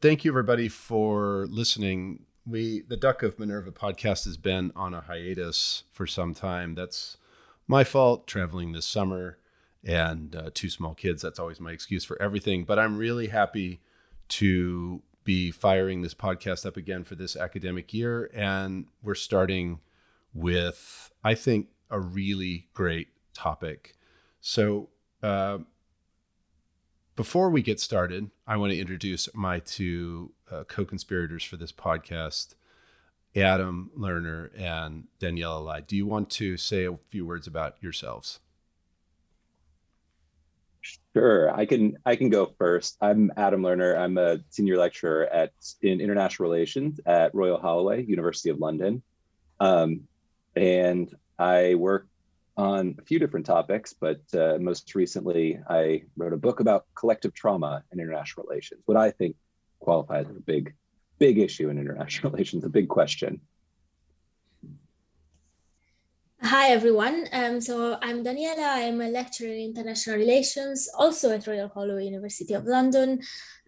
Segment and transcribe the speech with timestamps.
[0.00, 2.24] thank you everybody for listening.
[2.46, 6.74] We the Duck of Minerva podcast has been on a hiatus for some time.
[6.74, 7.16] That's
[7.66, 8.26] my fault.
[8.26, 9.38] Traveling this summer
[9.84, 11.22] and uh, two small kids.
[11.22, 12.64] That's always my excuse for everything.
[12.64, 13.80] But I'm really happy
[14.28, 19.80] to be firing this podcast up again for this academic year, and we're starting
[20.34, 23.94] with I think a really great topic.
[24.40, 24.88] So.
[25.22, 25.58] Uh,
[27.16, 31.72] before we get started, I want to introduce my two uh, co conspirators for this
[31.72, 32.54] podcast,
[33.36, 35.80] Adam Lerner and Daniela Lai.
[35.80, 38.40] Do you want to say a few words about yourselves?
[41.14, 41.98] Sure, I can.
[42.06, 42.96] I can go first.
[43.00, 43.96] I'm Adam Lerner.
[43.96, 49.02] I'm a senior lecturer at in international relations at Royal Holloway, University of London,
[49.60, 50.00] um,
[50.56, 52.06] and I work
[52.56, 57.34] on a few different topics, but uh, most recently, I wrote a book about collective
[57.34, 59.36] trauma in international relations, what I think
[59.80, 60.74] qualifies as a big,
[61.18, 63.40] big issue in international relations, a big question.
[66.44, 67.28] Hi, everyone.
[67.32, 68.86] Um, so I'm Daniela.
[68.86, 73.20] I'm a lecturer in international relations, also at Royal Holloway University of London.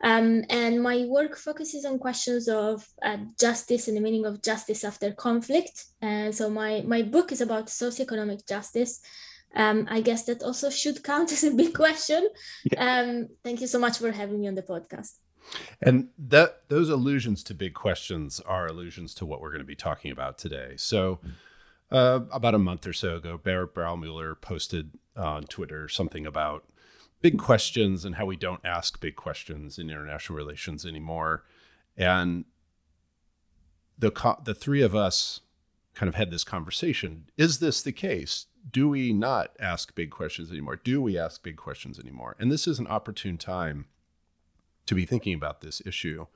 [0.02, 4.82] Um, and my work focuses on questions of uh, justice and the meaning of justice
[4.82, 5.84] after conflict.
[6.02, 9.00] Uh, so my, my book is about socioeconomic justice.
[9.54, 12.28] Um, I guess that also should count as a big question.
[12.72, 13.02] Yeah.
[13.02, 15.12] Um, thank you so much for having me on the podcast.
[15.80, 19.76] And that those allusions to big questions are allusions to what we're going to be
[19.76, 20.74] talking about today.
[20.76, 21.16] So.
[21.16, 21.30] Mm-hmm
[21.94, 26.64] uh, about a month or so ago, Bear Braumoeller posted on Twitter something about
[27.22, 31.44] big questions and how we don't ask big questions in international relations anymore.
[31.96, 32.46] And
[33.96, 35.40] the co- the three of us
[35.94, 37.26] kind of had this conversation.
[37.36, 38.46] Is this the case?
[38.68, 40.74] Do we not ask big questions anymore?
[40.74, 42.34] Do we ask big questions anymore?
[42.40, 43.86] And this is an opportune time
[44.86, 46.26] to be thinking about this issue.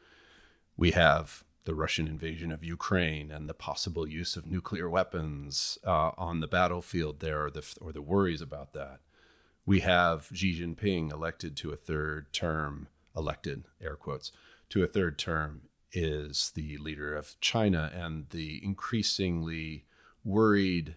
[0.76, 6.12] We have the Russian invasion of Ukraine and the possible use of nuclear weapons uh,
[6.16, 9.00] on the battlefield there, or the, or the worries about that.
[9.66, 14.32] We have Xi Jinping elected to a third term, elected, air quotes,
[14.70, 15.60] to a third term,
[15.92, 19.84] is the leader of China, and the increasingly
[20.24, 20.96] worried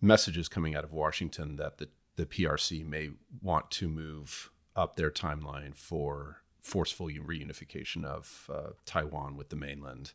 [0.00, 3.10] messages coming out of Washington that the, the PRC may
[3.42, 10.12] want to move up their timeline for forceful reunification of uh, Taiwan with the mainland.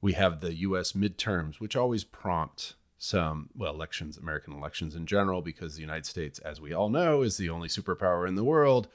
[0.00, 0.92] We have the U.S.
[0.92, 6.38] midterms, which always prompt some, well, elections, American elections in general, because the United States,
[6.40, 8.88] as we all know, is the only superpower in the world,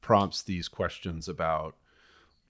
[0.00, 1.76] prompts these questions about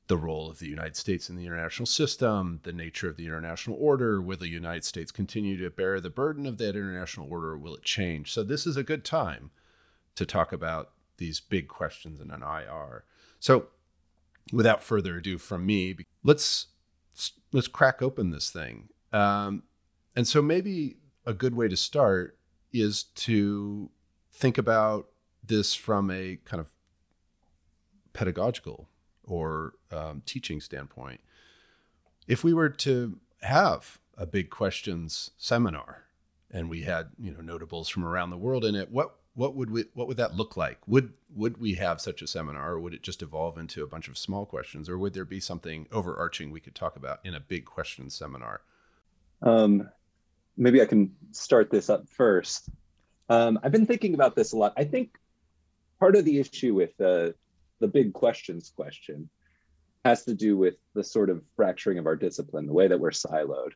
[0.06, 3.76] the role of the United States in the international system, the nature of the international
[3.80, 4.20] order.
[4.20, 7.76] Will the United States continue to bear the burden of that international order, or will
[7.76, 8.32] it change?
[8.32, 9.50] So, this is a good time
[10.16, 13.04] to talk about these big questions in an IR.
[13.44, 13.66] So,
[14.54, 16.68] without further ado from me, let's
[17.52, 18.88] let's crack open this thing.
[19.12, 19.64] Um,
[20.16, 20.96] and so maybe
[21.26, 22.38] a good way to start
[22.72, 23.90] is to
[24.32, 25.08] think about
[25.46, 26.72] this from a kind of
[28.14, 28.88] pedagogical
[29.24, 31.20] or um, teaching standpoint.
[32.26, 36.04] If we were to have a big questions seminar
[36.50, 39.70] and we had you know notables from around the world in it, what what would
[39.70, 40.78] we what would that look like?
[40.86, 44.08] Would would we have such a seminar or would it just evolve into a bunch
[44.08, 47.40] of small questions or would there be something overarching we could talk about in a
[47.40, 48.62] big question seminar?
[49.42, 49.88] Um,
[50.56, 52.68] maybe i can start this up first.
[53.28, 54.72] Um, i've been thinking about this a lot.
[54.76, 55.18] I think
[55.98, 57.30] part of the issue with uh,
[57.80, 59.28] the big questions question
[60.04, 63.10] has to do with the sort of fracturing of our discipline the way that we're
[63.10, 63.70] siloed.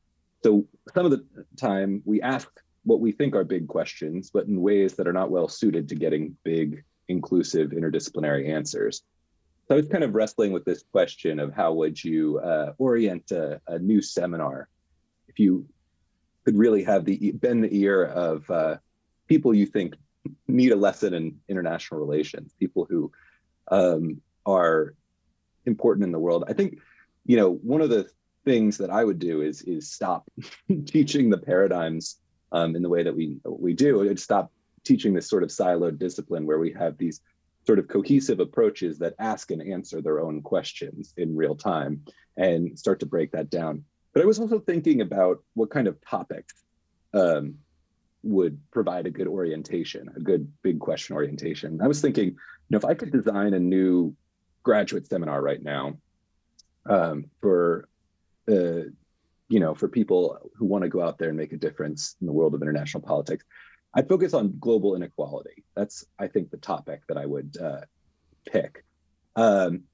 [0.44, 1.25] So some of the
[1.56, 2.49] time we ask
[2.88, 5.94] what we think are big questions, but in ways that are not well suited to
[5.94, 9.02] getting big, inclusive, interdisciplinary answers.
[9.67, 13.31] So I was kind of wrestling with this question of how would you uh, orient
[13.31, 14.70] a, a, new seminar
[15.29, 15.67] if you
[16.46, 18.79] could really have the bend the ear of uh,
[19.26, 19.94] people you think
[20.46, 23.12] need a lesson in international relations, people who
[23.70, 24.94] um, are
[25.67, 26.44] important in the world.
[26.49, 26.79] I think,
[27.26, 28.08] you know, one of the
[28.46, 30.26] things that I would do is is stop
[30.87, 32.17] teaching the paradigms
[32.52, 34.02] um, in the way that we we do.
[34.02, 34.52] It stop
[34.84, 37.20] teaching this sort of siloed discipline where we have these
[37.66, 42.02] sort of cohesive approaches that ask and answer their own questions in real time
[42.36, 43.84] and start to break that down.
[44.14, 46.54] But I was also thinking about what kind of topics
[47.12, 47.56] um,
[48.22, 51.80] would provide a good orientation, a good big question orientation.
[51.82, 52.36] I was thinking, you
[52.70, 54.16] know, if I could design a new
[54.62, 55.98] graduate seminar right now
[56.88, 57.88] um, for
[58.50, 58.88] uh,
[59.48, 62.26] you know, for people who want to go out there and make a difference in
[62.26, 63.44] the world of international politics,
[63.94, 65.64] I'd focus on global inequality.
[65.74, 67.80] That's, I think, the topic that I would uh,
[68.46, 68.84] pick.
[69.36, 69.84] Um,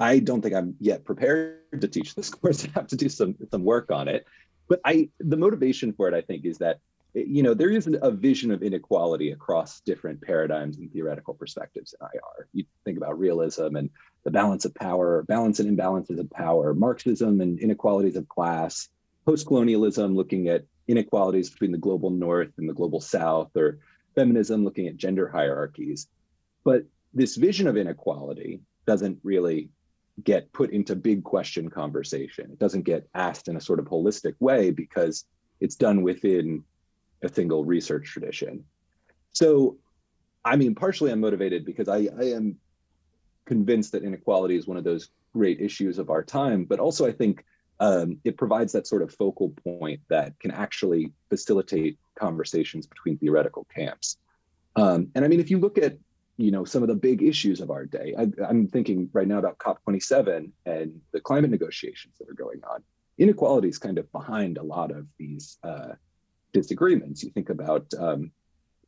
[0.00, 2.64] I don't think I'm yet prepared to teach this course.
[2.64, 4.26] I have to do some some work on it.
[4.68, 6.78] But I the motivation for it, I think, is that
[7.14, 12.06] you know there is a vision of inequality across different paradigms and theoretical perspectives in
[12.06, 12.48] IR.
[12.52, 13.90] You think about realism and
[14.24, 18.88] the balance of power, balance and imbalances of power, Marxism and inequalities of class,
[19.24, 23.78] post-colonialism looking at inequalities between the global north and the global south, or
[24.14, 26.08] feminism looking at gender hierarchies.
[26.64, 26.84] But
[27.14, 29.70] this vision of inequality doesn't really
[30.24, 32.50] get put into big question conversation.
[32.50, 35.24] It doesn't get asked in a sort of holistic way because
[35.60, 36.64] it's done within
[37.22, 38.64] a single research tradition.
[39.32, 39.76] So,
[40.44, 42.56] I mean, partially I'm motivated because I, I am
[43.48, 47.12] convinced that inequality is one of those great issues of our time, but also I
[47.12, 47.44] think
[47.80, 53.66] um, it provides that sort of focal point that can actually facilitate conversations between theoretical
[53.74, 54.18] camps.
[54.76, 55.96] Um, and I mean, if you look at
[56.36, 59.38] you know some of the big issues of our day, I, I'm thinking right now
[59.38, 62.82] about COP27 and the climate negotiations that are going on.
[63.16, 65.94] Inequality is kind of behind a lot of these uh,
[66.52, 67.24] disagreements.
[67.24, 68.30] You think about um,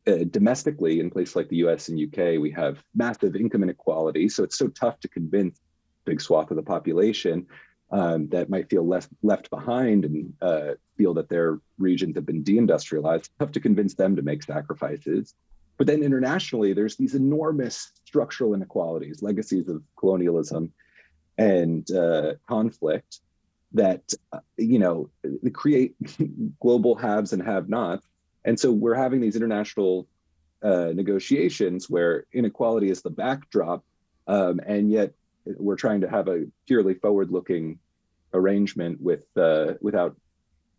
[0.06, 4.29] uh, domestically in places like the US and UK, we have massive income inequality.
[4.29, 5.61] So it's so tough to convince
[6.05, 7.47] big swath of the population
[7.93, 12.44] um, that might feel left left behind and uh, feel that their regions have been
[12.44, 13.31] deindustrialized.
[13.38, 15.35] Tough to convince them to make sacrifices.
[15.76, 20.73] But then internationally, there's these enormous structural inequalities, legacies of colonialism
[21.38, 23.20] and uh, conflict
[23.73, 24.02] that
[24.32, 25.11] uh, you know
[25.52, 25.94] create
[26.61, 28.06] global haves and have-nots
[28.45, 30.07] and so we're having these international
[30.63, 33.85] uh, negotiations where inequality is the backdrop
[34.27, 35.13] um, and yet
[35.45, 37.79] we're trying to have a purely forward-looking
[38.35, 40.17] arrangement with uh, without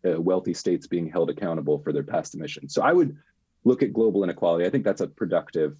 [0.06, 2.74] uh, wealthy states being held accountable for their past emissions.
[2.74, 3.16] So i would
[3.64, 4.66] look at global inequality.
[4.66, 5.76] I think that's a productive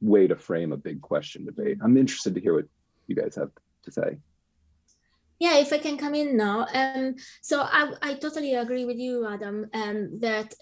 [0.00, 1.78] way to frame a big question debate.
[1.82, 2.64] I'm interested to hear what
[3.06, 3.50] you guys have
[3.82, 4.16] to say
[5.40, 6.66] yeah, if I can come in now.
[6.72, 10.54] Um, so I, I totally agree with you, Adam, um, that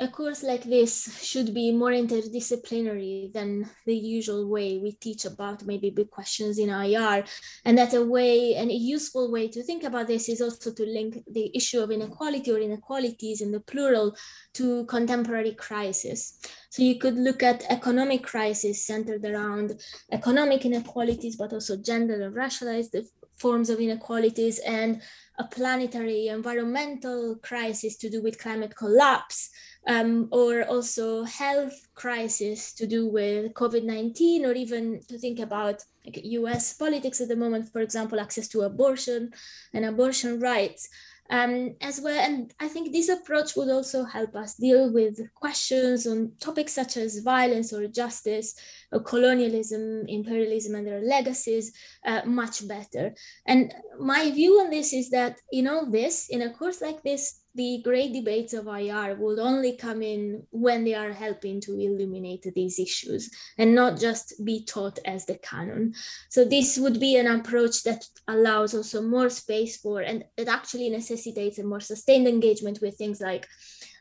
[0.00, 5.66] a course like this should be more interdisciplinary than the usual way we teach about
[5.66, 7.24] maybe big questions in IR.
[7.64, 10.86] And that a way and a useful way to think about this is also to
[10.86, 14.16] link the issue of inequality or inequalities in the plural
[14.54, 16.38] to contemporary crisis.
[16.70, 19.82] So you could look at economic crisis centered around
[20.12, 22.94] economic inequalities, but also gender and racialized
[23.38, 25.00] forms of inequalities and
[25.38, 29.50] a planetary environmental crisis to do with climate collapse,
[29.86, 36.20] um, or also health crisis to do with COVID-19, or even to think about like,
[36.24, 39.32] US politics at the moment, for example, access to abortion
[39.72, 40.88] and abortion rights
[41.30, 42.18] um, as well.
[42.18, 46.96] And I think this approach would also help us deal with questions on topics such
[46.96, 48.54] as violence or justice,
[48.92, 51.72] or colonialism, imperialism, and their legacies
[52.06, 53.14] uh, much better.
[53.46, 57.40] And my view on this is that in all this, in a course like this,
[57.58, 62.46] the great debates of IR will only come in when they are helping to illuminate
[62.54, 65.92] these issues and not just be taught as the canon.
[66.28, 70.88] So this would be an approach that allows also more space for, and it actually
[70.88, 73.48] necessitates a more sustained engagement with things like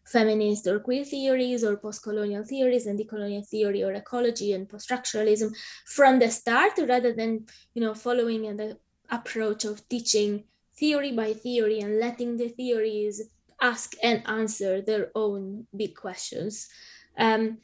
[0.05, 5.51] feminist or queer theories or post-colonial theories and decolonial theory or ecology and post-structuralism
[5.87, 8.77] from the start rather than you know following the
[9.09, 10.43] approach of teaching
[10.77, 13.21] theory by theory and letting the theories
[13.61, 16.67] ask and answer their own big questions.
[17.17, 17.57] Um,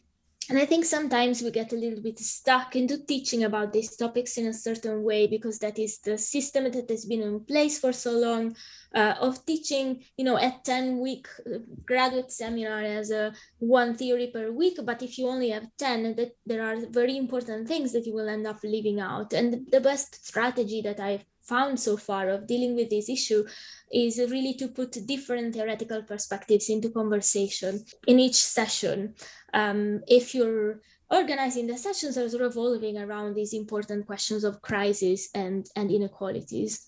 [0.50, 4.38] and I think sometimes we get a little bit stuck into teaching about these topics
[4.38, 7.94] in a certain way because that is the system that has been in place for
[7.94, 8.54] so long
[8.94, 14.32] uh, of teaching, you know, a 10 week uh, graduate seminar as a one theory
[14.34, 14.80] per week.
[14.84, 18.28] But if you only have 10, that there are very important things that you will
[18.28, 19.32] end up leaving out.
[19.32, 23.46] And the best strategy that I've found so far of dealing with this issue
[23.92, 29.14] is really to put different theoretical perspectives into conversation in each session.
[29.54, 30.80] Um, if you're
[31.14, 36.88] organizing the sessions are revolving around these important questions of crisis and, and inequalities.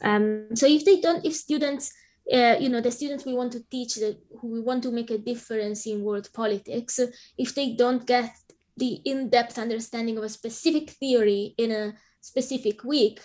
[0.00, 1.92] Um, so if they don't, if students,
[2.32, 5.10] uh, you know, the students we want to teach that who we want to make
[5.10, 6.98] a difference in world politics,
[7.36, 8.30] if they don't get
[8.76, 13.20] the in-depth understanding of a specific theory in a specific week,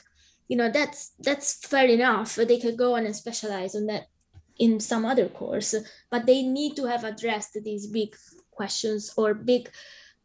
[0.47, 4.07] you know that's that's fair enough they could go on and specialize on that
[4.57, 5.73] in some other course
[6.11, 8.15] but they need to have addressed these big
[8.51, 9.69] questions or big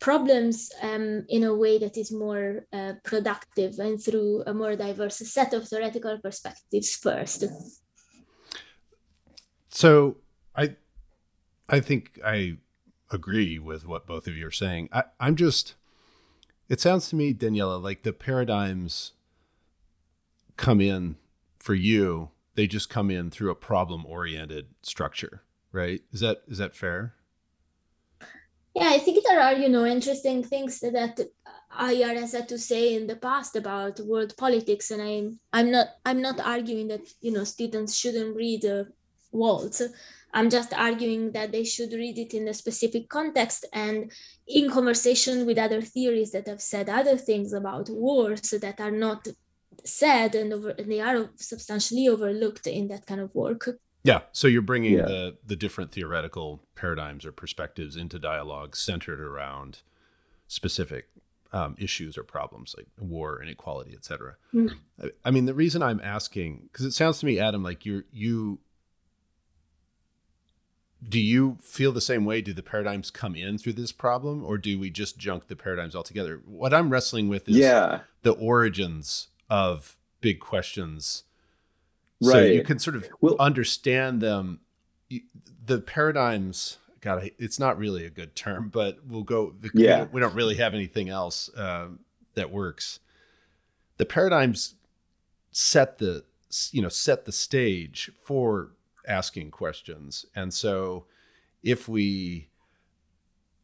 [0.00, 5.16] problems um, in a way that is more uh, productive and through a more diverse
[5.16, 7.44] set of theoretical perspectives first.
[9.70, 10.16] So
[10.56, 10.76] i
[11.68, 12.56] i think i
[13.10, 14.88] agree with what both of you are saying.
[14.92, 15.75] I, i'm just
[16.68, 19.12] it sounds to me, Daniela, like the paradigms
[20.58, 21.16] come in
[21.58, 22.30] for you.
[22.54, 26.02] They just come in through a problem-oriented structure, right?
[26.12, 27.14] Is that is that fair?
[28.74, 31.18] Yeah, I think there are, you know, interesting things that
[31.80, 35.88] IR has had to say in the past about world politics, and I'm I'm not
[36.04, 38.84] I'm not arguing that you know students shouldn't read uh,
[39.32, 39.82] Waltz.
[40.34, 44.12] I'm just arguing that they should read it in a specific context and
[44.46, 49.26] in conversation with other theories that have said other things about wars that are not
[49.88, 53.68] said and, over, and they are substantially overlooked in that kind of work.
[54.04, 55.02] Yeah, so you're bringing yeah.
[55.02, 59.80] the the different theoretical paradigms or perspectives into dialogue centered around
[60.47, 61.09] specific
[61.52, 64.37] um, issues or problems like war, inequality, etc.
[64.54, 64.75] Mm.
[65.02, 68.04] I, I mean, the reason I'm asking because it sounds to me, Adam, like you
[68.12, 68.61] you
[71.07, 72.40] do you feel the same way?
[72.40, 75.95] Do the paradigms come in through this problem, or do we just junk the paradigms
[75.95, 76.40] altogether?
[76.45, 78.00] What I'm wrestling with is yeah.
[78.23, 81.24] the origins of big questions.
[82.20, 82.32] Right.
[82.32, 84.60] So you can sort of well, understand them.
[85.64, 89.54] The paradigms, God, it's not really a good term, but we'll go.
[89.74, 90.06] Yeah.
[90.10, 91.88] We don't really have anything else uh,
[92.34, 93.00] that works.
[93.98, 94.74] The paradigms
[95.50, 96.24] set the
[96.70, 98.72] you know set the stage for
[99.06, 100.26] asking questions.
[100.34, 101.06] And so
[101.62, 102.48] if we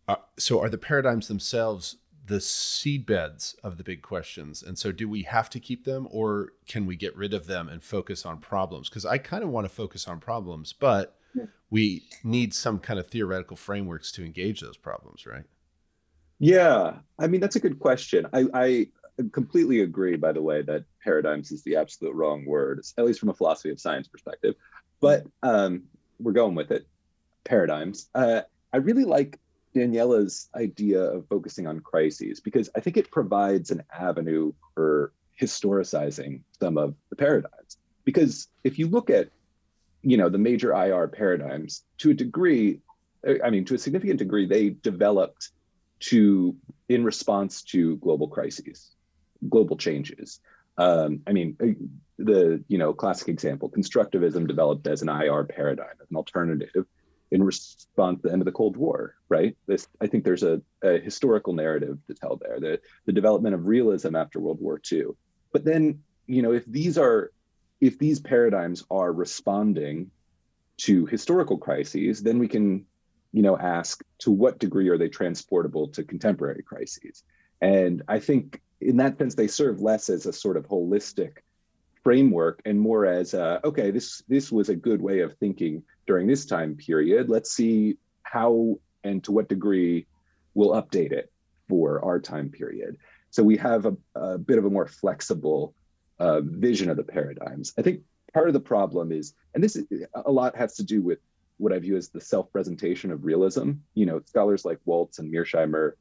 [0.08, 1.96] uh, so are the paradigms themselves
[2.26, 4.62] the seedbeds of the big questions.
[4.62, 7.68] And so do we have to keep them or can we get rid of them
[7.68, 8.88] and focus on problems?
[8.88, 11.18] Because i kind of want to focus on problems but
[11.70, 15.44] we need some kind of theoretical frameworks to engage those problems right?
[16.38, 18.26] Yeah i mean that's a good question.
[18.32, 18.86] I, I
[19.32, 23.28] completely agree by the way that paradigms is the absolute wrong word at least from
[23.28, 24.54] a philosophy of science perspective.
[25.00, 25.84] But um,
[26.18, 26.86] we're going with it.
[27.44, 28.08] Paradigms.
[28.14, 29.38] Uh, I really like
[29.74, 36.40] Daniela's idea of focusing on crises because I think it provides an avenue for historicizing
[36.60, 37.76] some of the paradigms.
[38.04, 39.30] Because if you look at,
[40.02, 42.80] you know, the major IR paradigms, to a degree,
[43.42, 45.50] I mean, to a significant degree, they developed
[46.00, 46.54] to
[46.88, 48.90] in response to global crises,
[49.48, 50.40] global changes.
[50.76, 51.66] Um, I mean, uh,
[52.18, 56.86] the you know classic example, constructivism developed as an IR paradigm, an alternative
[57.34, 59.56] in response to the end of the Cold War, right?
[59.66, 62.60] This, I think there's a, a historical narrative to tell there.
[62.60, 65.06] The the development of realism after World War II.
[65.52, 67.32] But then, you know, if these are
[67.80, 70.12] if these paradigms are responding
[70.76, 72.86] to historical crises, then we can,
[73.32, 77.24] you know, ask to what degree are they transportable to contemporary crises?
[77.60, 81.38] And I think in that sense, they serve less as a sort of holistic
[82.04, 86.26] framework and more as a, okay, this this was a good way of thinking during
[86.26, 87.28] this time period.
[87.28, 90.06] Let's see how and to what degree
[90.54, 91.32] we'll update it
[91.68, 92.96] for our time period.
[93.30, 95.74] So we have a, a bit of a more flexible
[96.20, 97.72] uh, vision of the paradigms.
[97.78, 99.84] I think part of the problem is, and this is,
[100.14, 101.18] a lot has to do with
[101.56, 103.72] what I view as the self-presentation of realism.
[103.94, 105.92] You know, scholars like Waltz and Mearsheimer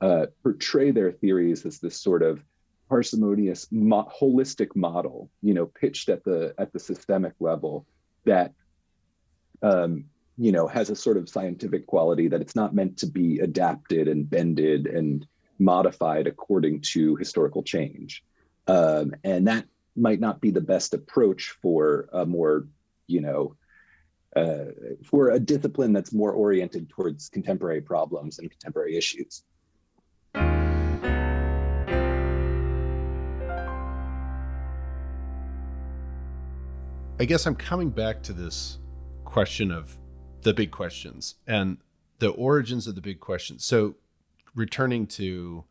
[0.00, 2.42] uh, portray their theories as this sort of
[2.90, 7.86] parsimonious mo- holistic model you know pitched at the at the systemic level
[8.24, 8.52] that
[9.62, 10.04] um,
[10.36, 14.08] you know has a sort of scientific quality that it's not meant to be adapted
[14.08, 15.26] and bended and
[15.58, 18.24] modified according to historical change.
[18.66, 22.66] Um, and that might not be the best approach for a more
[23.06, 23.56] you know
[24.34, 24.72] uh,
[25.04, 29.44] for a discipline that's more oriented towards contemporary problems and contemporary issues
[37.20, 38.78] I guess I'm coming back to this
[39.26, 39.94] question of
[40.40, 41.76] the big questions and
[42.18, 43.62] the origins of the big questions.
[43.62, 43.96] So,
[44.54, 45.64] returning to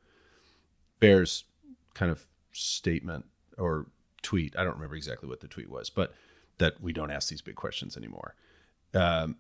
[1.00, 1.46] Bear's
[1.96, 3.26] kind of statement
[3.58, 3.88] or
[4.22, 6.14] tweet, I don't remember exactly what the tweet was, but
[6.60, 8.36] that we don't ask these big questions anymore.
[8.94, 9.38] Um,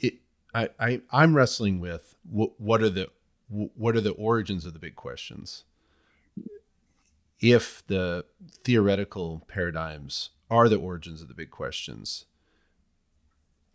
[0.00, 0.14] it,
[0.52, 3.10] I, I, I'm wrestling with what, what are the
[3.48, 5.62] what are the origins of the big questions?
[7.38, 8.24] If the
[8.64, 12.24] theoretical paradigms are the origins of the big questions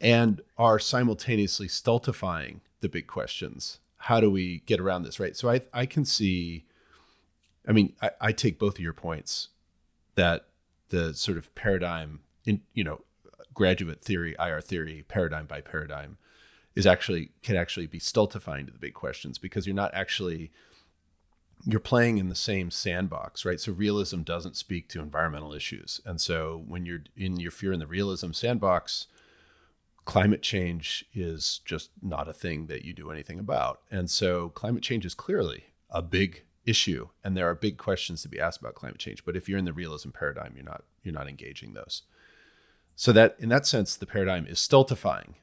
[0.01, 3.79] and are simultaneously stultifying the big questions.
[3.97, 5.35] How do we get around this, right?
[5.35, 6.65] So I, I can see,
[7.67, 9.49] I mean, I, I take both of your points
[10.15, 10.45] that
[10.89, 13.01] the sort of paradigm in, you know,
[13.53, 16.17] graduate theory, IR theory, paradigm by paradigm
[16.75, 20.51] is actually can actually be stultifying to the big questions because you're not actually
[21.65, 23.59] you're playing in the same sandbox, right?
[23.59, 26.01] So realism doesn't speak to environmental issues.
[26.05, 29.07] And so when you're in your fear in the realism sandbox,
[30.05, 33.81] climate change is just not a thing that you do anything about.
[33.89, 38.29] And so climate change is clearly a big issue and there are big questions to
[38.29, 39.23] be asked about climate change.
[39.23, 42.03] But if you're in the realism paradigm, you're not you're not engaging those.
[42.95, 45.35] So that in that sense, the paradigm is stultifying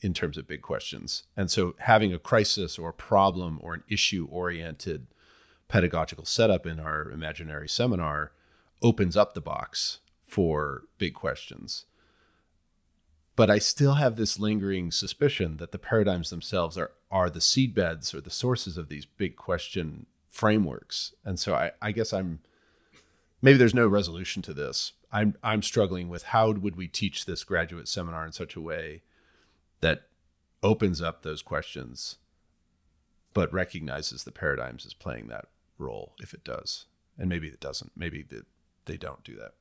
[0.00, 1.24] in terms of big questions.
[1.36, 5.06] And so having a crisis or a problem or an issue oriented
[5.68, 8.32] pedagogical setup in our imaginary seminar
[8.82, 11.86] opens up the box for big questions.
[13.34, 18.14] But I still have this lingering suspicion that the paradigms themselves are, are the seedbeds
[18.14, 21.14] or the sources of these big question frameworks.
[21.24, 22.40] And so I, I guess I'm
[23.42, 24.92] maybe there's no resolution to this.
[25.12, 29.02] I'm I'm struggling with how would we teach this graduate seminar in such a way
[29.80, 30.08] that
[30.62, 32.16] opens up those questions,
[33.34, 35.46] but recognizes the paradigms as playing that
[35.78, 36.86] role if it does.
[37.18, 37.92] And maybe it doesn't.
[37.96, 38.44] Maybe that
[38.84, 39.52] they don't do that.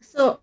[0.00, 0.40] So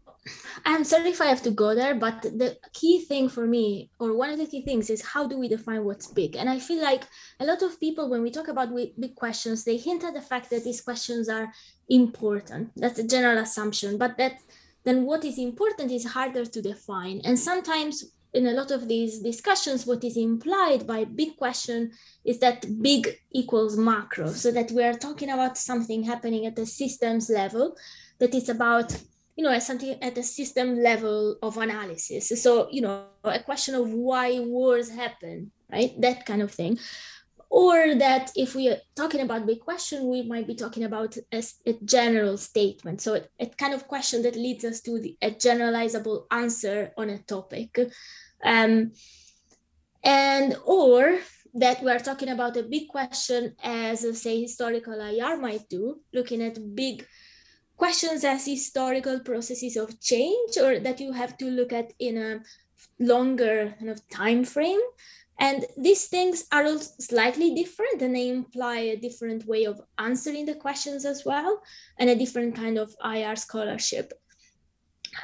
[0.65, 4.13] I'm sorry if I have to go there, but the key thing for me, or
[4.13, 6.35] one of the key things, is how do we define what's big?
[6.35, 7.03] And I feel like
[7.39, 10.49] a lot of people, when we talk about big questions, they hint at the fact
[10.49, 11.51] that these questions are
[11.89, 12.71] important.
[12.75, 14.41] That's a general assumption, but that
[14.83, 17.21] then what is important is harder to define.
[17.23, 21.91] And sometimes in a lot of these discussions, what is implied by big question
[22.23, 26.65] is that big equals macro, so that we are talking about something happening at the
[26.65, 27.75] systems level,
[28.19, 28.95] that it's about
[29.35, 32.31] you know, something at the system level of analysis.
[32.41, 35.99] So, you know, a question of why wars happen, right?
[35.99, 36.77] That kind of thing.
[37.53, 41.43] Or that if we are talking about big question, we might be talking about a,
[41.65, 43.01] a general statement.
[43.01, 47.09] So a, a, kind of question that leads us to the, a generalizable answer on
[47.09, 47.77] a topic.
[48.41, 48.93] Um,
[50.01, 51.19] and or
[51.53, 56.75] that we're talking about a big question as say historical IR might do, looking at
[56.75, 57.05] big
[57.75, 62.39] questions as historical processes of change or that you have to look at in a
[62.99, 64.79] longer kind of time frame
[65.39, 70.45] and these things are all slightly different and they imply a different way of answering
[70.45, 71.61] the questions as well
[71.97, 74.13] and a different kind of ir scholarship.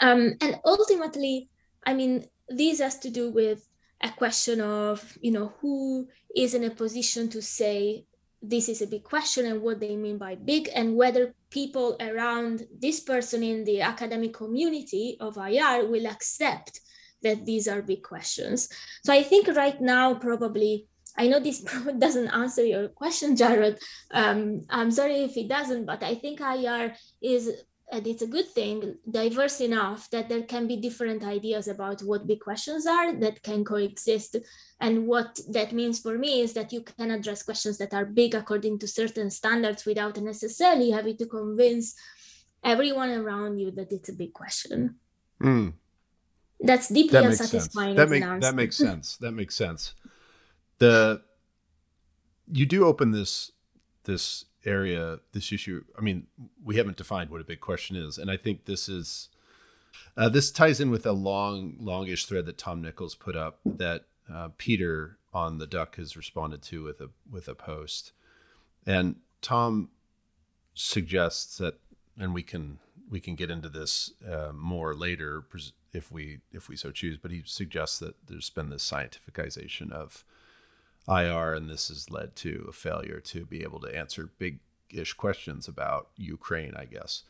[0.02, 1.50] Um, and ultimately
[1.86, 3.67] i mean this has to do with
[4.02, 8.06] a question of you know who is in a position to say
[8.41, 12.67] this is a big question and what they mean by big and whether people around
[12.80, 16.82] this person in the academic community of IR will accept
[17.28, 18.70] that these are big questions.
[19.04, 20.88] So I think right now probably
[21.18, 21.62] I know this
[22.06, 23.80] doesn't answer your question, Jared.
[24.12, 27.50] Um, I'm sorry if it doesn't, but I think IR is
[27.90, 32.28] and it's a good thing, diverse enough that there can be different ideas about what
[32.28, 34.36] big questions are that can coexist.
[34.82, 38.36] And what that means for me is that you can address questions that are big
[38.36, 41.96] according to certain standards without necessarily having to convince
[42.62, 44.96] everyone around you that it's a big question.
[45.42, 45.74] Mm.
[46.60, 47.96] That's deeply that unsatisfying.
[47.96, 49.17] That, make, that makes sense.
[49.17, 49.93] That makes sense.
[50.80, 51.22] The
[52.52, 53.52] you do open this
[54.04, 56.28] this area, this issue, I mean,
[56.63, 58.17] we haven't defined what a big question is.
[58.17, 59.30] And I think this is,
[60.15, 64.06] uh, this ties in with a long, longish thread that Tom Nichols put up that
[64.32, 68.12] uh, Peter on the Duck has responded to with a with a post,
[68.86, 69.89] and Tom
[70.74, 71.76] suggests that,
[72.20, 75.43] and we can we can get into this uh, more later
[75.93, 77.17] if we if we so choose.
[77.17, 80.24] But he suggests that there's been this scientificization of
[81.08, 85.13] IR, and this has led to a failure to be able to answer big ish
[85.13, 87.24] questions about Ukraine, I guess.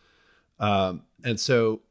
[0.60, 1.82] Um, and so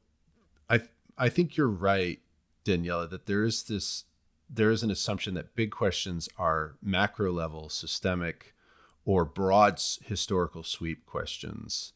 [0.68, 0.80] I
[1.16, 2.20] I think you're right,
[2.64, 4.04] Daniela, that there is this
[4.48, 8.54] there is an assumption that big questions are macro level, systemic,
[9.04, 11.92] or broad historical sweep questions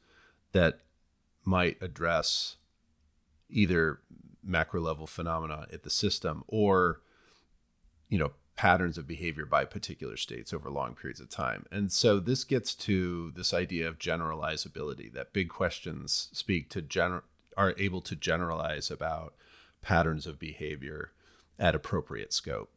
[0.52, 0.80] that
[1.44, 2.56] might address
[3.48, 4.00] either
[4.42, 7.00] macro level phenomena at the system or
[8.08, 11.64] you know patterns of behavior by particular states over long periods of time.
[11.72, 17.22] And so this gets to this idea of generalizability that big questions speak to general
[17.56, 19.34] are able to generalize about
[19.80, 21.12] patterns of behavior
[21.58, 22.70] at appropriate scope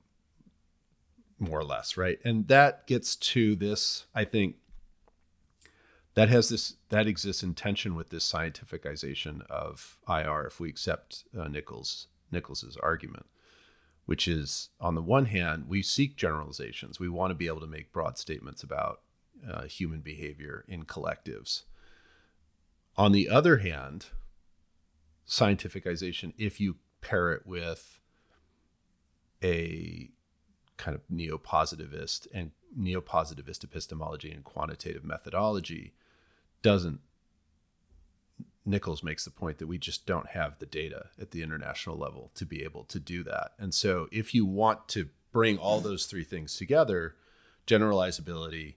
[1.37, 2.17] more or less, right?
[2.23, 4.55] And that gets to this I think
[6.15, 11.23] that has this that exists in tension with this scientificization of IR if we accept
[11.37, 13.25] uh, Nichols Nichols's argument
[14.05, 16.99] which is on the one hand, we seek generalizations.
[16.99, 19.01] We want to be able to make broad statements about
[19.49, 21.63] uh, human behavior in collectives.
[22.97, 24.07] On the other hand,
[25.27, 27.99] scientificization, if you pair it with
[29.43, 30.09] a
[30.77, 35.93] kind of neo-positivist and neo-positivist epistemology and quantitative methodology,
[36.63, 36.99] doesn't
[38.65, 42.31] Nichols makes the point that we just don't have the data at the international level
[42.35, 43.51] to be able to do that.
[43.59, 47.15] And so, if you want to bring all those three things together
[47.65, 48.75] generalizability,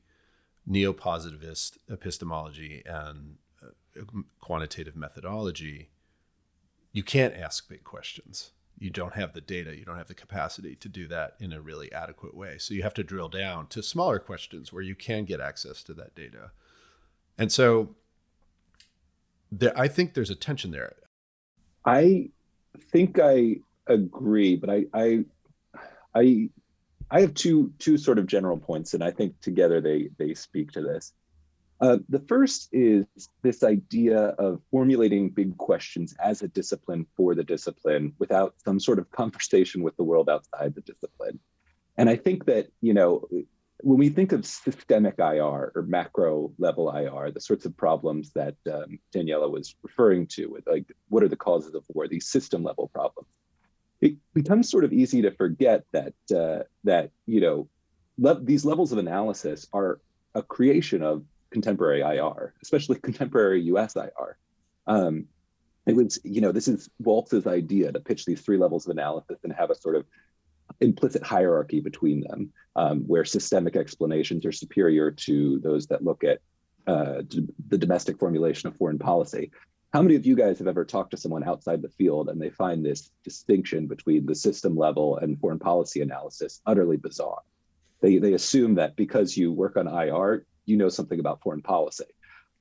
[0.64, 4.03] neo-positivist epistemology and uh,
[4.40, 5.88] quantitative methodology,
[6.92, 8.53] you can't ask big questions.
[8.79, 11.61] You don't have the data, you don't have the capacity to do that in a
[11.61, 12.59] really adequate way.
[12.59, 15.94] So you have to drill down to smaller questions where you can get access to
[15.94, 16.51] that data.
[17.38, 17.94] And so
[19.53, 20.94] there, I think there's a tension there.
[21.85, 22.31] I
[22.92, 25.25] think I agree, but I, I,
[26.14, 26.51] I,
[27.11, 30.72] I have two two sort of general points, and I think together they they speak
[30.72, 31.12] to this.
[31.81, 33.05] Uh, the first is
[33.42, 38.99] this idea of formulating big questions as a discipline for the discipline without some sort
[38.99, 41.38] of conversation with the world outside the discipline.
[41.99, 43.29] And I think that, you know,
[43.81, 48.57] when we think of systemic IR or macro level IR, the sorts of problems that
[48.73, 52.62] um, Daniela was referring to, with like what are the causes of war, these system
[52.62, 53.29] level problems,
[54.01, 57.69] it becomes sort of easy to forget that uh, that you know
[58.19, 60.01] le- these levels of analysis are
[60.35, 64.39] a creation of contemporary IR, especially contemporary US IR.
[64.87, 65.27] Um,
[65.87, 69.39] it was, you know, this is Waltz's idea to pitch these three levels of analysis
[69.45, 70.05] and have a sort of
[70.81, 76.41] implicit hierarchy between them, um, where systemic explanations are superior to those that look at
[76.87, 77.23] uh,
[77.69, 79.51] the domestic formulation of foreign policy.
[79.93, 82.51] How many of you guys have ever talked to someone outside the field and they
[82.51, 87.41] find this distinction between the system level and foreign policy analysis utterly bizarre?
[88.01, 92.05] They, they assume that because you work on IR, you know something about foreign policy.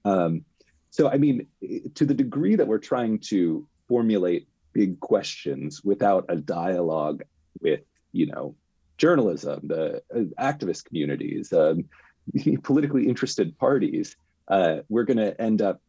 [0.05, 0.45] Um,
[0.91, 1.47] so, I mean,
[1.95, 7.23] to the degree that we're trying to formulate big questions without a dialogue
[7.59, 7.81] with,
[8.15, 8.55] you know,
[8.97, 11.85] journalism, the uh, activist communities, um,
[12.63, 14.15] politically interested parties,
[14.47, 15.81] uh, we're going to end up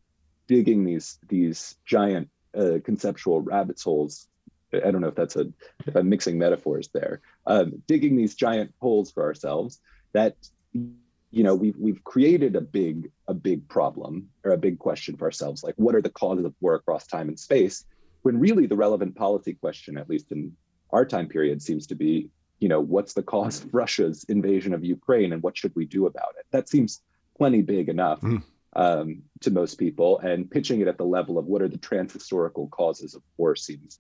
[0.47, 4.29] digging these these giant uh, conceptual rabbit holes.
[4.73, 5.47] I don't know if that's a
[5.87, 7.21] if I'm mixing metaphors there.
[7.47, 9.81] Um, digging these giant holes for ourselves
[10.13, 10.35] that
[10.73, 15.25] you know we've we've created a big a big problem or a big question for
[15.25, 17.85] ourselves like what are the causes of war across time and space
[18.23, 20.53] when really the relevant policy question at least in
[20.91, 24.85] our time period seems to be you know what's the cause of russia's invasion of
[24.85, 27.03] ukraine and what should we do about it that seems
[27.37, 28.43] plenty big enough mm.
[28.75, 32.71] um, to most people and pitching it at the level of what are the transhistorical
[32.71, 33.99] causes of war seems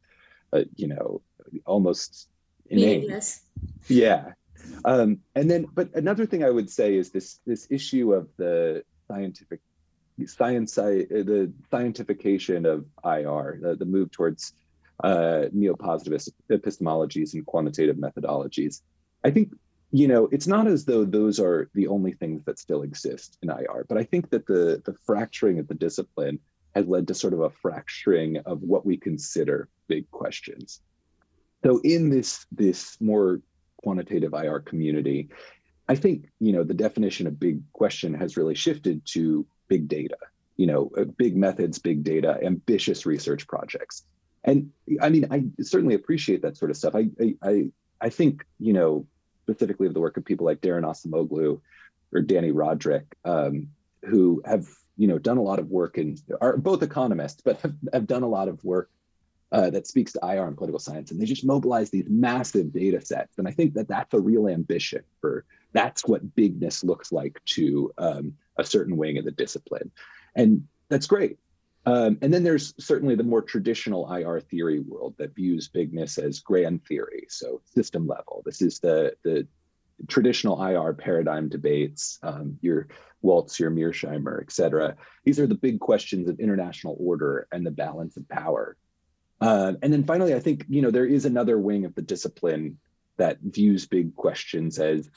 [0.53, 1.20] uh, you know
[1.64, 2.29] almost
[2.70, 3.20] inane.
[3.88, 4.33] yeah
[4.85, 8.85] um, and then, but another thing I would say is this this issue of the
[9.09, 9.61] scientific
[10.27, 14.55] science the scientification of IR, the, the move towards
[15.03, 18.83] uh, neo-positivist epistemologies and quantitative methodologies.
[19.25, 19.53] I think
[19.93, 23.51] you know it's not as though those are the only things that still exist in
[23.51, 26.39] IR, but I think that the the fracturing of the discipline
[26.75, 30.81] has led to sort of a fracturing of what we consider big questions.
[31.65, 33.41] So in this this more
[33.79, 35.29] quantitative IR community,
[35.89, 40.17] I think you know the definition of big question has really shifted to big data.
[40.57, 44.05] You know, uh, big methods, big data, ambitious research projects.
[44.44, 44.70] And
[45.01, 46.94] I mean, I certainly appreciate that sort of stuff.
[46.94, 47.09] I
[47.42, 47.70] I
[48.01, 49.07] I think you know
[49.42, 51.61] specifically of the work of people like Daron Acemoglu
[52.12, 53.68] or Dani Rodrik, um,
[54.05, 57.75] who have you know done a lot of work and are both economists, but have,
[57.92, 58.90] have done a lot of work
[59.53, 63.01] uh, that speaks to IR and political science, and they just mobilize these massive data
[63.01, 63.38] sets.
[63.38, 67.92] And I think that that's a real ambition for that's what bigness looks like to
[67.99, 69.90] um, a certain wing of the discipline,
[70.35, 71.38] and that's great.
[71.87, 76.40] Um, and then there's certainly the more traditional IR theory world that views bigness as
[76.40, 78.42] grand theory, so system level.
[78.44, 79.46] This is the the
[80.09, 82.88] traditional IR paradigm debates, um, your
[83.22, 84.96] Waltz, your Mearsheimer, et cetera.
[85.25, 88.77] These are the big questions of international order and the balance of power
[89.40, 92.79] uh, and then finally, I think you know there is another wing of the discipline
[93.16, 95.11] that views big questions as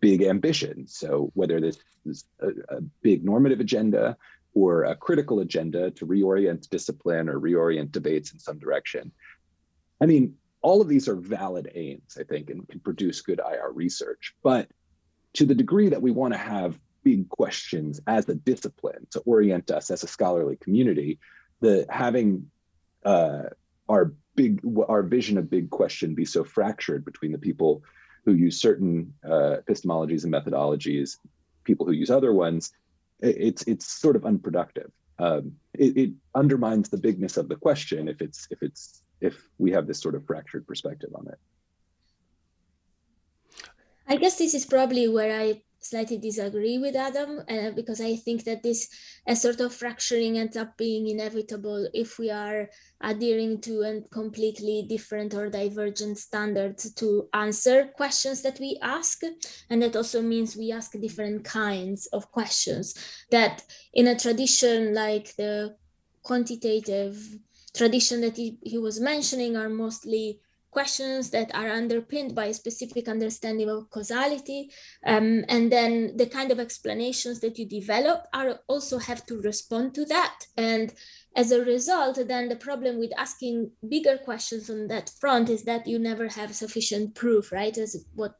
[0.00, 0.96] big ambitions.
[0.96, 4.16] So whether this is a, a big normative agenda
[4.54, 9.12] or a critical agenda to reorient discipline or reorient debates in some direction.
[10.00, 13.70] I mean, all of these are valid aims, I think, and can produce good IR
[13.72, 14.34] research.
[14.42, 14.68] But
[15.34, 19.70] to the degree that we want to have big questions as a discipline to orient
[19.70, 21.18] us as a scholarly community,
[21.60, 22.50] the having
[23.04, 23.44] uh,
[23.88, 27.82] our big our vision of big question be so fractured between the people
[28.24, 31.16] who use certain uh, epistemologies and methodologies,
[31.64, 32.72] people who use other ones,
[33.22, 34.90] it's it's sort of unproductive.
[35.18, 39.70] Um, it, it, undermines the bigness of the question if it's if it's if we
[39.72, 41.38] have this sort of fractured perspective on it.
[44.08, 48.44] I guess this is probably where I slightly disagree with Adam uh, because I think
[48.44, 48.88] that this
[49.26, 52.68] a sort of fracturing ends up being inevitable if we are
[53.00, 59.22] adhering to a completely different or divergent standards to answer questions that we ask.
[59.70, 62.94] And that also means we ask different kinds of questions
[63.30, 63.62] that
[63.94, 65.76] in a tradition like the
[66.22, 67.16] quantitative
[67.74, 73.08] tradition that he, he was mentioning are mostly questions that are underpinned by a specific
[73.08, 74.70] understanding of causality
[75.06, 79.94] um, and then the kind of explanations that you develop are also have to respond
[79.94, 80.46] to that.
[80.56, 80.92] And
[81.36, 85.86] as a result then the problem with asking bigger questions on that front is that
[85.86, 87.76] you never have sufficient proof right?
[87.76, 88.34] As what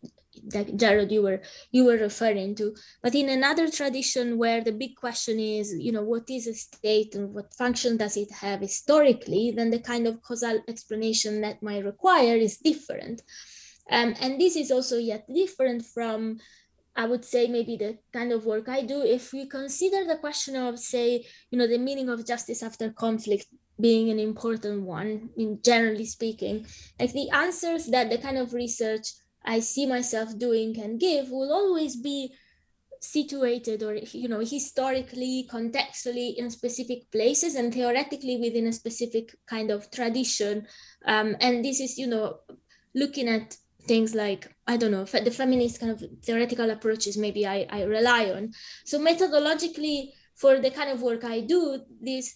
[0.48, 1.40] that Jared you were
[1.70, 2.74] you were referring to.
[3.02, 7.14] But in another tradition where the big question is, you know, what is a state
[7.14, 11.84] and what function does it have historically, then the kind of causal explanation that might
[11.84, 13.22] require is different.
[13.90, 16.38] Um, and this is also yet different from,
[16.94, 19.02] I would say, maybe the kind of work I do.
[19.02, 23.46] If we consider the question of, say, you know, the meaning of justice after conflict
[23.80, 26.66] being an important one, in generally speaking,
[27.00, 29.08] like the answers that the kind of research
[29.44, 32.32] I see myself doing and give will always be
[33.00, 39.70] situated or you know historically contextually in specific places and theoretically within a specific kind
[39.70, 40.66] of tradition.
[41.06, 42.40] Um, and this is you know
[42.94, 47.66] looking at things like i don't know the feminist kind of theoretical approaches maybe i,
[47.70, 48.52] I rely on.
[48.84, 52.34] So methodologically for the kind of work i do this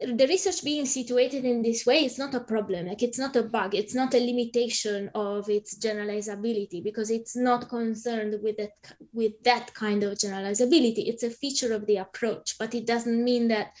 [0.00, 2.86] the research being situated in this way is not a problem.
[2.86, 3.74] Like it's not a bug.
[3.74, 9.72] It's not a limitation of its generalizability because it's not concerned with that with that
[9.74, 11.08] kind of generalizability.
[11.08, 13.72] It's a feature of the approach but it doesn't mean that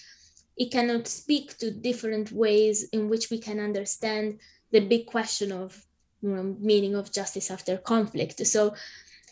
[0.56, 4.40] it cannot speak to different ways in which we can understand
[4.72, 5.84] the big question of
[6.22, 8.44] you know, meaning of justice after conflict.
[8.46, 8.74] So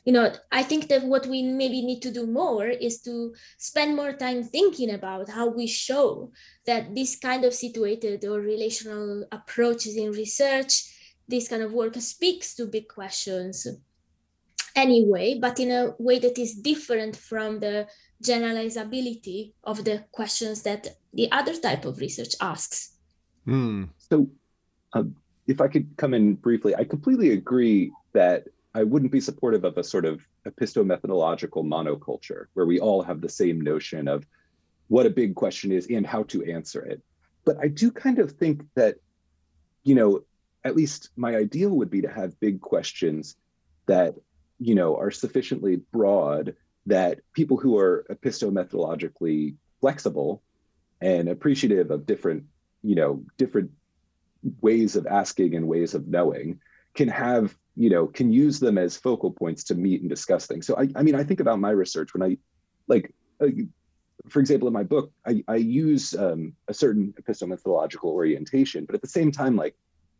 [0.05, 3.97] you know i think that what we maybe need to do more is to spend
[3.97, 6.31] more time thinking about how we show
[6.67, 10.91] that this kind of situated or relational approaches in research
[11.27, 13.67] this kind of work speaks to big questions
[14.77, 17.87] anyway but in a way that is different from the
[18.23, 22.97] generalizability of the questions that the other type of research asks
[23.47, 23.89] mm.
[23.97, 24.29] so
[24.93, 25.05] uh,
[25.47, 29.79] if i could come in briefly i completely agree that I wouldn't be supportive of
[29.79, 34.27] a sort of epistomethodological monoculture where we all have the same notion of
[34.89, 37.01] what a big question is and how to answer it.
[37.45, 38.97] But I do kind of think that,
[39.85, 40.25] you know,
[40.65, 43.37] at least my ideal would be to have big questions
[43.87, 44.15] that,
[44.59, 46.57] you know, are sufficiently broad
[46.87, 50.43] that people who are epistomethodologically flexible
[51.01, 52.45] and appreciative of different,
[52.83, 53.71] you know, different
[54.61, 56.61] ways of asking and ways of knowing
[56.95, 60.67] can have you know can use them as focal points to meet and discuss things.
[60.67, 62.37] So i, I mean i think about my research when i
[62.89, 63.49] like uh,
[64.29, 69.03] for example in my book i, I use um, a certain epistemological orientation but at
[69.03, 69.75] the same time like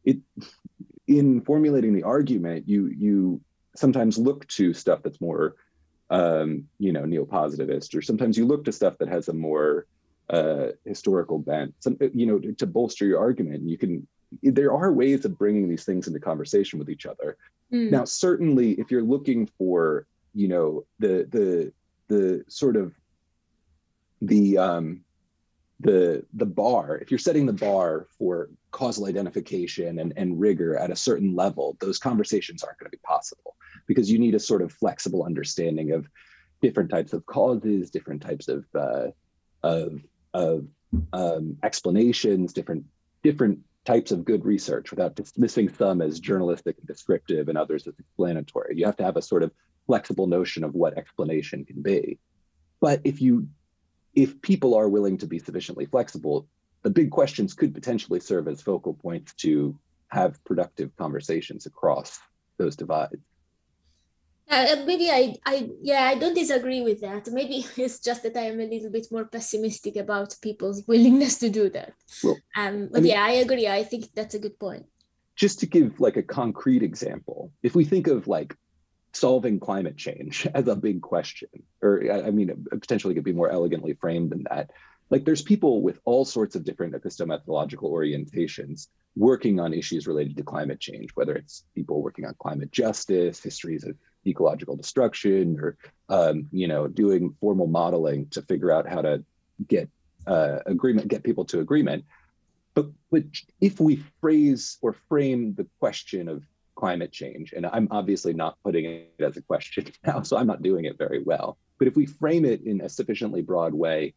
[0.05, 0.19] it
[1.07, 3.41] in formulating the argument you you
[3.77, 5.57] sometimes look to stuff that's more
[6.11, 9.87] um, you know neo-positivist or sometimes you look to stuff that has a more
[10.31, 14.07] uh, historical bent some you know to, to bolster your argument you can
[14.43, 17.37] there are ways of bringing these things into conversation with each other.
[17.73, 17.91] Mm.
[17.91, 21.73] Now, certainly, if you're looking for, you know, the the
[22.09, 22.95] the sort of
[24.21, 25.05] the um,
[25.81, 30.91] the the bar, if you're setting the bar for causal identification and, and rigor at
[30.91, 34.63] a certain level, those conversations aren't going to be possible because you need a sort
[34.63, 36.09] of flexible understanding of
[36.63, 39.09] different types of causes, different types of uh,
[39.63, 40.01] of
[40.33, 40.67] of
[41.13, 42.85] um, explanations, different
[43.23, 47.95] different types of good research without dismissing some as journalistic and descriptive and others as
[47.99, 48.77] explanatory.
[48.77, 49.53] You have to have a sort of
[49.87, 52.19] flexible notion of what explanation can be.
[52.81, 53.49] But if you
[54.15, 56.47] if people are willing to be sufficiently flexible,
[56.83, 59.77] the big questions could potentially serve as focal points to
[60.09, 62.21] have productive conversations across
[62.57, 63.17] those divides.
[64.51, 67.29] Uh, maybe I, I, yeah, I don't disagree with that.
[67.29, 71.51] Maybe it's just that I am a little bit more pessimistic about people's willingness to
[71.51, 71.95] do that.
[72.23, 73.67] Well, um, but I mean, yeah, I agree.
[73.67, 74.87] I think that's a good point.
[75.37, 78.57] Just to give like a concrete example, if we think of like
[79.13, 81.49] solving climate change as a big question,
[81.83, 84.71] or I mean, potentially could be more elegantly framed than that.
[85.11, 90.43] Like there's people with all sorts of different epistemological orientations working on issues related to
[90.43, 95.77] climate change, whether it's people working on climate justice, histories of ecological destruction or
[96.09, 99.25] um, you know doing formal modeling to figure out how to
[99.69, 99.89] get
[100.27, 102.05] uh, agreement get people to agreement
[102.75, 103.25] but but
[103.61, 106.43] if we phrase or frame the question of
[106.75, 110.63] climate change, and I'm obviously not putting it as a question now, so I'm not
[110.63, 111.57] doing it very well.
[111.79, 114.15] But if we frame it in a sufficiently broad way,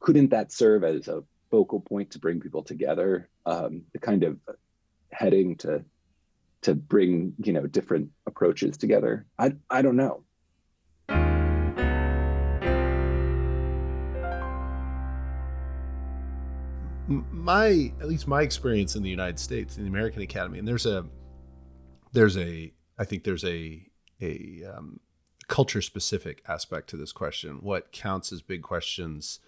[0.00, 3.28] couldn't that serve as a focal point to bring people together?
[3.46, 4.38] Um, the kind of
[5.10, 5.84] heading to
[6.64, 9.26] to bring you know different approaches together.
[9.38, 10.24] I I don't know.
[17.06, 20.86] my at least my experience in the United States in the American Academy, and there's
[20.86, 21.06] a
[22.12, 23.86] there's a I think there's a
[24.22, 25.00] a um,
[25.46, 27.58] culture specific aspect to this question.
[27.60, 29.40] What counts as big questions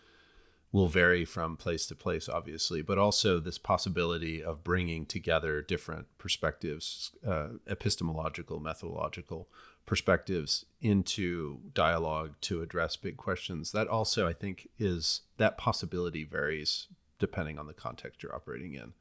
[0.72, 6.06] will vary from place to place, obviously, but also this possibility of bringing together different
[6.18, 9.48] perspectives, uh, epistemological, methodological
[9.86, 13.72] perspectives into dialogue to address big questions.
[13.72, 18.92] That also, I think, is that possibility varies depending on the context you're operating in.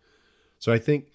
[0.60, 1.12] So I think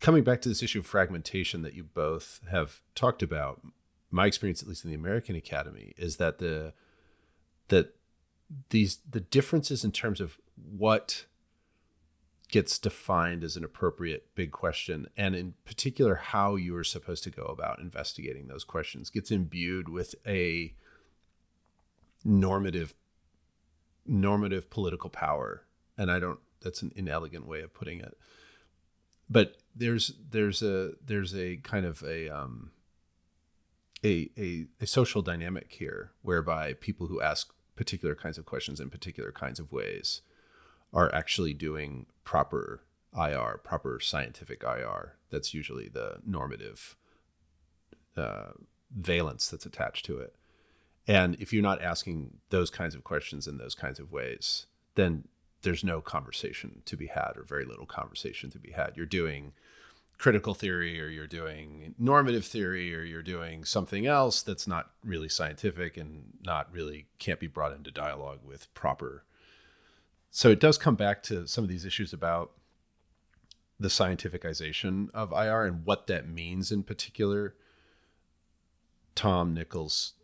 [0.00, 3.62] coming back to this issue of fragmentation that you both have talked about,
[4.10, 6.74] my experience, at least in the American Academy, is that the
[7.68, 7.94] that
[8.70, 11.26] these the differences in terms of what
[12.48, 17.30] gets defined as an appropriate big question and in particular how you are supposed to
[17.30, 20.74] go about investigating those questions gets imbued with a
[22.24, 22.94] normative
[24.06, 25.64] normative political power
[25.96, 26.38] and I don't.
[26.60, 28.16] That's an inelegant way of putting it.
[29.28, 32.70] But there's there's a there's a kind of a um,
[34.04, 38.90] a, a, a social dynamic here whereby people who ask particular kinds of questions in
[38.90, 40.22] particular kinds of ways
[40.92, 42.82] are actually doing proper
[43.16, 45.16] IR, proper scientific IR.
[45.30, 46.96] That's usually the normative
[48.16, 48.52] uh,
[48.94, 50.34] valence that's attached to it.
[51.06, 55.24] And if you're not asking those kinds of questions in those kinds of ways, then
[55.62, 58.96] there's no conversation to be had or very little conversation to be had.
[58.96, 59.52] You're doing
[60.18, 65.28] critical theory or you're doing normative theory or you're doing something else that's not really
[65.28, 69.24] scientific and not really can't be brought into dialogue with proper
[70.30, 72.50] so it does come back to some of these issues about
[73.78, 77.54] the scientificization of IR and what that means in particular.
[79.14, 80.14] Tom Nichols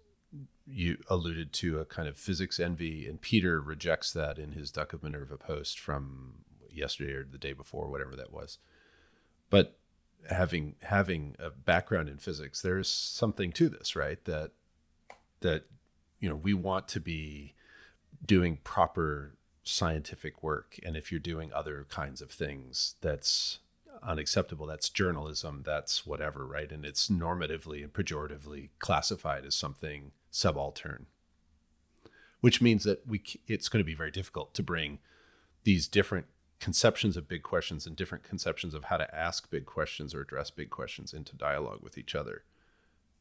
[0.67, 4.93] you alluded to a kind of physics envy, and Peter rejects that in his Duck
[4.93, 8.59] of Minerva post from yesterday or the day before, whatever that was.
[9.49, 9.79] But
[10.29, 14.23] having having a background in physics, there's something to this, right?
[14.25, 14.53] That
[15.41, 15.65] that
[16.19, 17.55] you know we want to be
[18.25, 23.59] doing proper scientific work, and if you're doing other kinds of things, that's
[24.03, 24.67] unacceptable.
[24.67, 25.63] That's journalism.
[25.65, 26.71] That's whatever, right?
[26.71, 31.07] And it's normatively and pejoratively classified as something subaltern,
[32.41, 34.99] which means that we it's going to be very difficult to bring
[35.65, 36.27] these different
[36.61, 40.51] conceptions of big questions and different conceptions of how to ask big questions or address
[40.51, 42.45] big questions into dialogue with each other.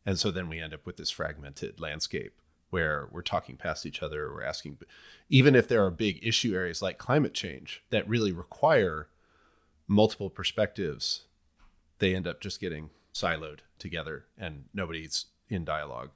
[0.06, 2.34] And so then we end up with this fragmented landscape
[2.70, 4.78] where we're talking past each other, we're asking,
[5.30, 9.08] even if there are big issue areas like climate change that really require
[9.88, 11.26] multiple perspectives,
[11.98, 16.12] they end up just getting siloed together and nobody's in dialogue.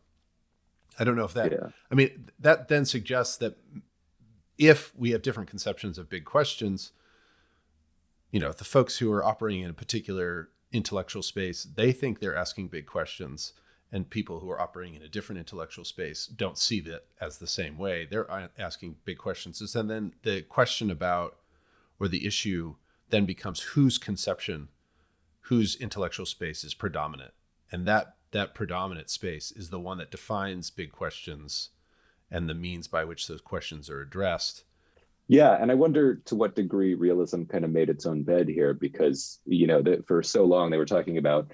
[0.99, 1.69] I don't know if that, yeah.
[1.89, 3.57] I mean, that then suggests that
[4.57, 6.91] if we have different conceptions of big questions,
[8.33, 12.35] you know, the folks who are operating in a particular intellectual space, they think they're
[12.35, 13.53] asking big questions.
[13.91, 17.45] And people who are operating in a different intellectual space don't see that as the
[17.45, 18.07] same way.
[18.09, 19.75] They're asking big questions.
[19.75, 21.37] And then the question about,
[21.99, 22.73] or the issue
[23.11, 24.69] then becomes whose conception,
[25.41, 27.33] whose intellectual space is predominant.
[27.71, 31.69] And that that predominant space is the one that defines big questions
[32.31, 34.63] and the means by which those questions are addressed.
[35.27, 38.73] Yeah, and I wonder to what degree realism kind of made its own bed here,
[38.73, 41.51] because you know that for so long they were talking about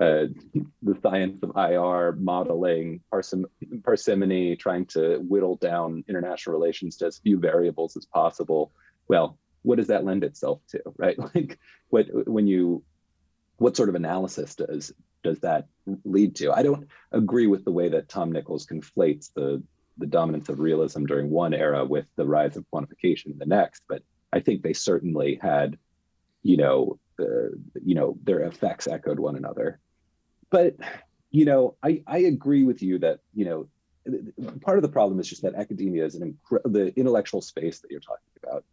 [0.00, 0.26] uh,
[0.82, 3.46] the science of IR modeling, parsim-
[3.82, 8.72] parsimony, trying to whittle down international relations to as few variables as possible.
[9.08, 11.18] Well, what does that lend itself to, right?
[11.34, 12.84] Like, what when you,
[13.56, 14.92] what sort of analysis does
[15.24, 15.66] does that
[16.04, 16.52] lead to?
[16.52, 19.62] I don't agree with the way that Tom Nichols conflates the
[19.98, 23.82] the dominance of realism during one era with the rise of quantification in the next,
[23.88, 25.78] but I think they certainly had,
[26.42, 27.50] you know, uh,
[27.84, 29.80] you know, their effects echoed one another.
[30.50, 30.76] But
[31.30, 33.68] you know, I I agree with you that you know
[34.62, 37.90] part of the problem is just that academia is an incre- the intellectual space that
[37.90, 38.64] you're talking about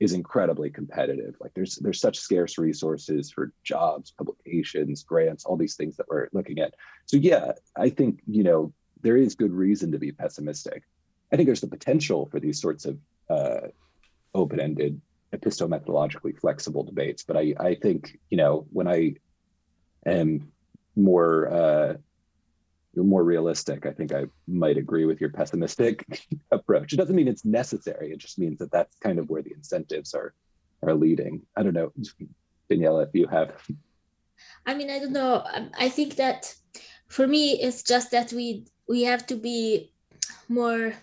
[0.00, 1.36] is incredibly competitive.
[1.40, 6.28] Like there's there's such scarce resources for jobs, publications, grants, all these things that we're
[6.32, 6.74] looking at.
[7.06, 8.72] So yeah, I think you know
[9.02, 10.84] there is good reason to be pessimistic.
[11.32, 12.98] I think there's the potential for these sorts of
[13.28, 13.68] uh,
[14.34, 15.00] open-ended,
[15.32, 17.22] epistomethodologically flexible debates.
[17.22, 19.14] But I I think you know when I
[20.06, 20.50] am
[20.96, 21.94] more uh,
[22.96, 26.04] more realistic, I think I might agree with your pessimistic
[26.50, 26.92] approach.
[26.92, 28.12] It doesn't mean it's necessary.
[28.12, 30.34] It just means that that's kind of where the incentives are
[30.82, 31.42] are leading.
[31.56, 31.92] I don't know,
[32.70, 33.52] Daniela, if you have.
[34.66, 35.44] I mean, I don't know.
[35.78, 36.54] I think that
[37.08, 39.92] for me, it's just that we we have to be
[40.48, 40.94] more.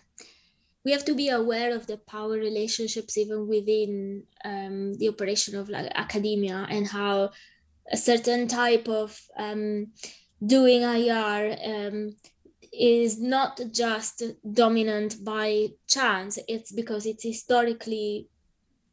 [0.84, 5.70] We have to be aware of the power relationships even within um, the operation of
[5.70, 7.32] like academia and how
[7.92, 9.88] a certain type of um,
[10.46, 12.16] doing IR um,
[12.72, 14.24] is not just
[14.54, 18.30] dominant by chance, it's because it's historically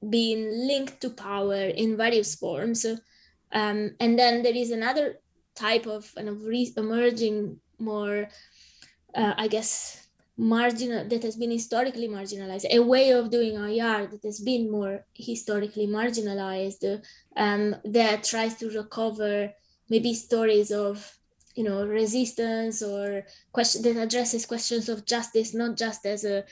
[0.08, 2.84] been linked to power in various forms.
[3.52, 5.16] Um, and then there is another
[5.54, 8.28] type of kind of re- emerging more,
[9.14, 10.06] uh, I guess,
[10.36, 15.06] marginal that has been historically marginalized a way of doing IR that has been more
[15.14, 17.02] historically marginalized
[17.36, 19.52] um, that tries to recover
[19.88, 21.16] maybe stories of
[21.54, 26.44] you know resistance or question that addresses questions of justice not just as a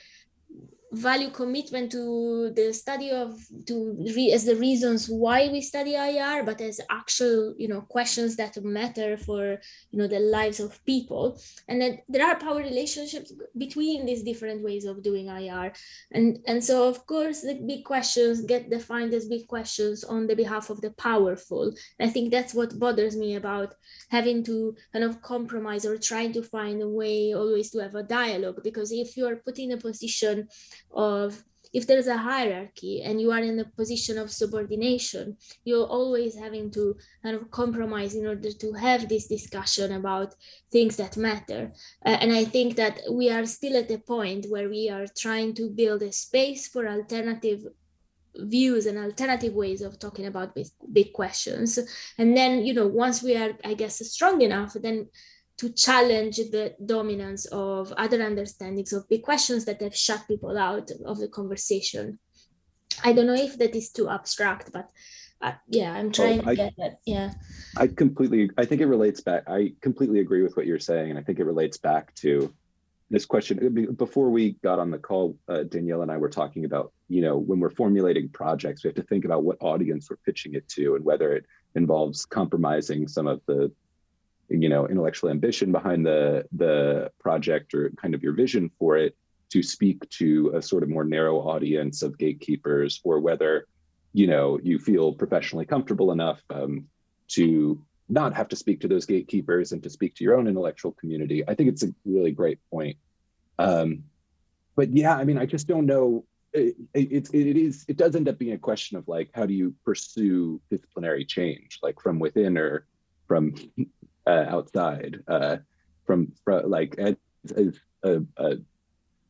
[0.93, 3.35] value commitment to the study of
[3.65, 8.35] to re, as the reasons why we study IR, but as actual you know questions
[8.35, 9.57] that matter for
[9.91, 14.63] you know the lives of people, and then there are power relationships between these different
[14.63, 15.73] ways of doing IR,
[16.11, 20.35] and and so of course the big questions get defined as big questions on the
[20.35, 21.73] behalf of the powerful.
[21.99, 23.73] I think that's what bothers me about
[24.09, 28.03] having to kind of compromise or trying to find a way always to have a
[28.03, 30.47] dialogue because if you are put in a position
[30.93, 35.35] of if there's a hierarchy and you are in a position of subordination,
[35.65, 40.35] you're always having to kind of compromise in order to have this discussion about
[40.71, 41.71] things that matter.
[42.05, 45.55] Uh, and I think that we are still at a point where we are trying
[45.55, 47.65] to build a space for alternative
[48.35, 51.79] views and alternative ways of talking about big, big questions.
[52.17, 55.09] And then, you know, once we are, I guess, strong enough, then
[55.57, 60.89] to challenge the dominance of other understandings of big questions that have shut people out
[61.05, 62.19] of the conversation.
[63.03, 64.89] I don't know if that is too abstract, but
[65.41, 66.99] uh, yeah, I'm oh, trying oh, I, to get that.
[67.05, 67.33] Yeah.
[67.77, 69.43] I completely, I think it relates back.
[69.47, 71.09] I completely agree with what you're saying.
[71.09, 72.53] And I think it relates back to
[73.09, 73.93] this question.
[73.95, 77.37] Before we got on the call, uh, Danielle and I were talking about, you know,
[77.37, 80.95] when we're formulating projects, we have to think about what audience we're pitching it to
[80.95, 81.45] and whether it
[81.75, 83.71] involves compromising some of the
[84.49, 89.15] you know intellectual ambition behind the the project or kind of your vision for it
[89.49, 93.67] to speak to a sort of more narrow audience of gatekeepers or whether
[94.13, 96.85] you know you feel professionally comfortable enough um,
[97.27, 100.91] to not have to speak to those gatekeepers and to speak to your own intellectual
[100.91, 101.43] community.
[101.47, 102.97] I think it's a really great point.
[103.57, 104.03] Um,
[104.75, 106.25] but yeah i mean i just don't know.
[106.55, 109.55] It, it, it is it does end up being a question of like how do
[109.55, 112.85] you pursue disciplinary change like from within or
[113.27, 113.55] from
[114.25, 115.57] uh, outside uh,
[116.05, 117.15] from, from like as,
[117.55, 118.57] as a, a,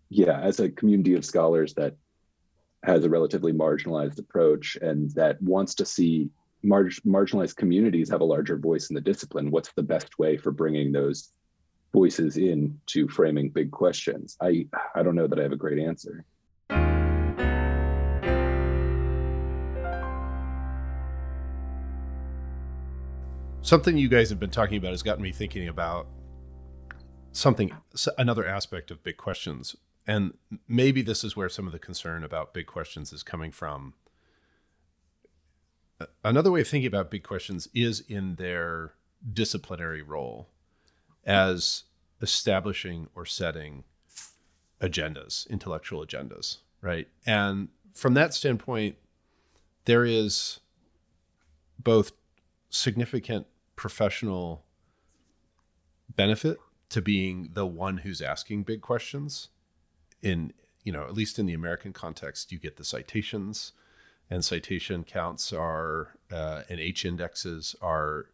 [0.09, 1.95] yeah as a community of scholars that
[2.83, 6.29] has a relatively marginalized approach and that wants to see
[6.61, 10.51] mar- marginalized communities have a larger voice in the discipline what's the best way for
[10.51, 11.31] bringing those
[11.93, 14.35] voices in to framing big questions?
[14.41, 16.25] I i don't know that i have a great answer
[23.63, 26.07] Something you guys have been talking about has gotten me thinking about
[27.31, 27.71] something,
[28.17, 29.73] another aspect of big questions.
[30.05, 30.33] And
[30.67, 33.93] maybe this is where some of the concern about big questions is coming from.
[36.25, 38.95] Another way of thinking about big questions is in their
[39.31, 40.49] disciplinary role
[41.23, 41.83] as
[42.21, 43.85] establishing or setting
[44.81, 47.07] agendas, intellectual agendas, right?
[47.25, 48.97] And from that standpoint,
[49.85, 50.59] there is
[51.79, 52.11] both
[52.69, 54.63] significant professional
[56.15, 56.59] benefit
[56.89, 59.49] to being the one who's asking big questions
[60.21, 60.53] in
[60.83, 63.71] you know at least in the american context you get the citations
[64.29, 68.27] and citation counts are uh, and h indexes are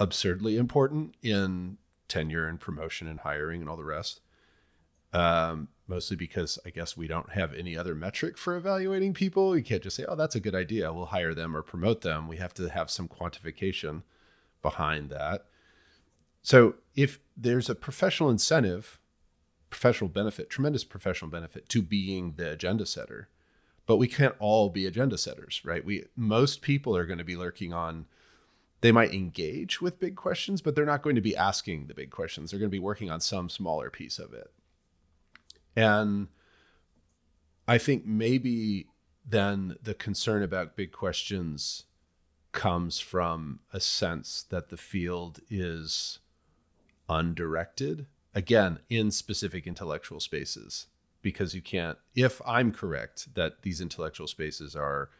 [0.00, 1.76] absurdly important in
[2.08, 4.20] tenure and promotion and hiring and all the rest.
[5.12, 9.56] Um, mostly because I guess we don't have any other metric for evaluating people.
[9.56, 10.92] You can't just say, oh, that's a good idea.
[10.92, 12.28] We'll hire them or promote them.
[12.28, 14.02] We have to have some quantification
[14.62, 15.46] behind that.
[16.42, 19.00] So if there's a professional incentive,
[19.68, 23.28] professional benefit, tremendous professional benefit to being the agenda setter,
[23.84, 25.84] but we can't all be agenda setters, right?
[25.84, 28.06] We most people are going to be lurking on
[28.80, 32.10] they might engage with big questions, but they're not going to be asking the big
[32.10, 32.50] questions.
[32.50, 34.50] They're going to be working on some smaller piece of it.
[35.76, 36.28] And
[37.66, 38.86] I think maybe
[39.24, 41.84] then the concern about big questions
[42.52, 46.18] comes from a sense that the field is
[47.08, 48.06] undirected.
[48.34, 50.86] Again in specific intellectual spaces
[51.22, 55.10] because you can't if i'm correct that these intellectual spaces are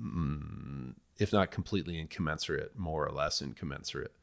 [0.00, 4.14] mm, if not completely incommensurate more or less incommensurate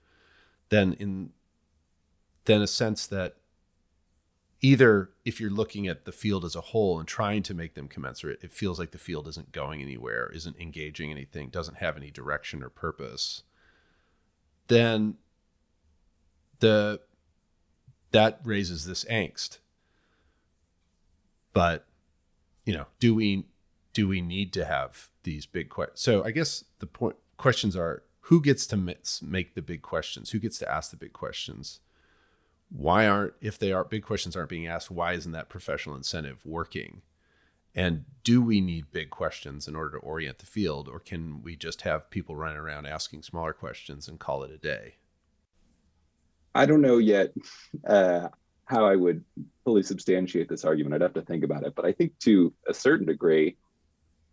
[0.69, 1.31] then in
[2.45, 3.35] then a sense that
[4.61, 7.87] either if you're looking at the field as a whole and trying to make them
[7.87, 12.09] commensurate it feels like the field isn't going anywhere isn't engaging anything doesn't have any
[12.09, 13.43] direction or purpose
[14.67, 15.15] then
[16.59, 16.99] the
[18.11, 19.59] that raises this angst.
[21.53, 21.85] But
[22.65, 23.45] you know do we
[23.93, 28.03] do we need to have these big questions so i guess the point questions are
[28.27, 30.31] who gets to make the big questions?
[30.31, 31.79] Who gets to ask the big questions
[32.69, 36.45] why aren't if they are big questions aren't being asked why isn't that professional incentive
[36.45, 37.01] working?
[37.73, 41.55] And do we need big questions in order to orient the field or can we
[41.55, 44.95] just have people running around asking smaller questions and call it a day?
[46.55, 47.33] I don't know yet
[47.85, 48.29] uh,
[48.65, 49.23] how i would
[49.63, 50.95] fully substantiate this argument.
[50.95, 51.75] I'd have to think about it.
[51.75, 53.57] But i think to a certain degree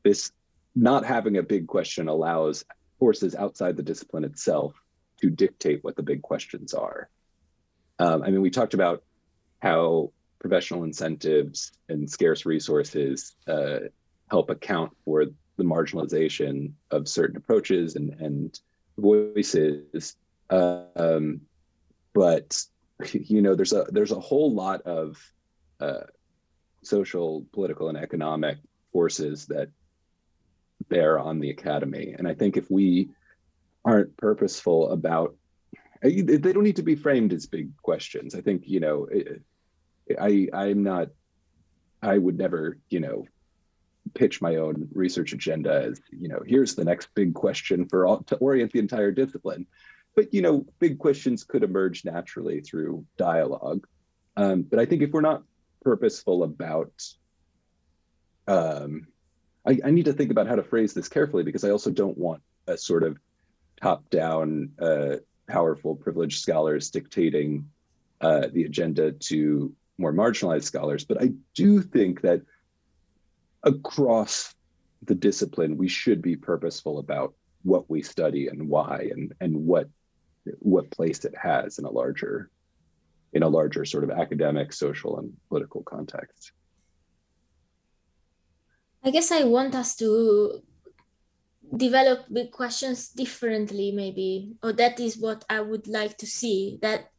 [0.02, 0.32] this
[0.74, 2.64] not having a big question allows
[2.98, 4.74] forces outside the discipline itself
[5.20, 7.08] to dictate what the big questions are
[7.98, 9.02] um, I mean, we talked about
[9.60, 13.78] how professional incentives and scarce resources uh,
[14.30, 15.26] help account for
[15.56, 18.60] the marginalization of certain approaches and, and
[18.98, 20.16] voices.
[20.50, 21.40] Um,
[22.12, 22.62] but
[23.12, 25.16] you know, there's a there's a whole lot of
[25.80, 26.04] uh,
[26.82, 28.58] social, political, and economic
[28.92, 29.68] forces that
[30.88, 33.10] bear on the academy, and I think if we
[33.84, 35.36] aren't purposeful about
[36.10, 38.34] they don't need to be framed as big questions.
[38.34, 39.08] I think you know,
[40.20, 41.08] I I'm not.
[42.02, 43.26] I would never you know
[44.12, 48.22] pitch my own research agenda as you know here's the next big question for all
[48.24, 49.66] to orient the entire discipline
[50.14, 53.86] but you know big questions could emerge naturally through dialogue
[54.36, 55.42] um, but i think if we're not
[55.82, 56.92] purposeful about
[58.46, 59.06] um,
[59.66, 62.18] I, I, need to think about how to phrase this carefully because i also don't
[62.18, 63.18] want a sort of
[63.80, 65.16] top down uh,
[65.46, 67.68] powerful privileged scholars dictating
[68.20, 71.04] uh, the agenda to more marginalized scholars.
[71.04, 72.42] But I do think that
[73.62, 74.54] across
[75.02, 79.88] the discipline, we should be purposeful about what we study and why and and what
[80.58, 82.50] what place it has in a larger
[83.32, 86.52] in a larger sort of academic, social, and political context.
[89.02, 90.62] I guess I want us to
[91.76, 97.10] develop big questions differently maybe or that is what i would like to see that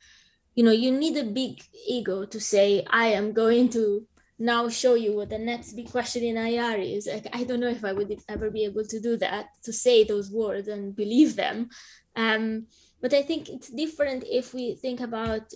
[0.55, 4.95] you know you need a big ego to say i am going to now show
[4.95, 7.07] you what the next big question in IR is.
[7.07, 10.03] Like, I don't know if I would ever be able to do that, to say
[10.03, 11.69] those words and believe them.
[12.15, 12.67] Um,
[13.01, 15.53] but I think it's different if we think about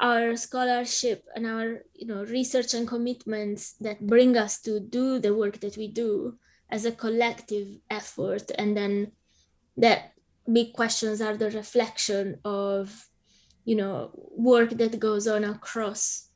[0.00, 5.32] our scholarship and our you know research and commitments that bring us to do the
[5.34, 6.36] work that we do
[6.74, 7.68] as a collective
[8.00, 9.12] effort and then
[9.84, 10.00] that
[10.56, 13.08] big questions are the reflection of
[13.64, 14.10] you know
[14.50, 16.28] work that goes on across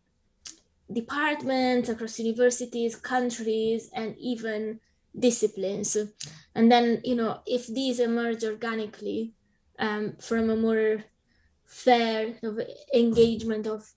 [1.01, 4.81] departments across universities countries and even
[5.19, 5.97] disciplines.
[6.55, 9.35] And then you know if these emerge organically
[9.79, 11.05] um, from a more
[11.65, 12.35] fair
[12.95, 13.93] engagement of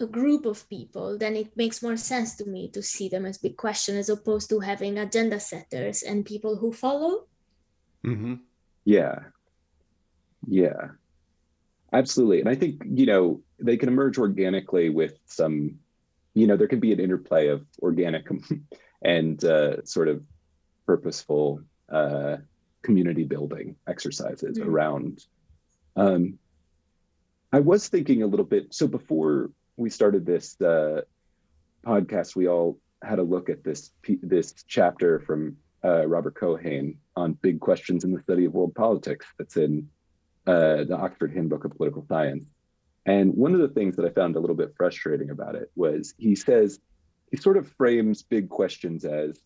[0.00, 3.38] a group of people, then it makes more sense to me to see them as
[3.38, 7.26] big question as opposed to having agenda setters and people who follow.
[8.06, 8.34] Mm-hmm.
[8.84, 9.18] Yeah.
[10.46, 10.88] Yeah.
[11.92, 12.40] Absolutely.
[12.40, 15.78] And I think, you know, they can emerge organically with some,
[16.34, 18.28] you know, there can be an interplay of organic
[19.02, 20.22] and uh, sort of
[20.86, 22.36] purposeful uh,
[22.82, 24.68] community building exercises mm-hmm.
[24.68, 25.24] around.
[25.96, 26.38] Um,
[27.52, 28.74] I was thinking a little bit.
[28.74, 31.02] So before we started this uh,
[31.86, 37.34] podcast, we all had a look at this this chapter from uh, Robert Keohane on
[37.34, 39.24] big questions in the study of world politics.
[39.38, 39.88] That's in
[40.46, 42.44] uh, the Oxford Handbook of Political Science.
[43.06, 46.12] And one of the things that I found a little bit frustrating about it was
[46.18, 46.80] he says
[47.30, 49.40] he sort of frames big questions as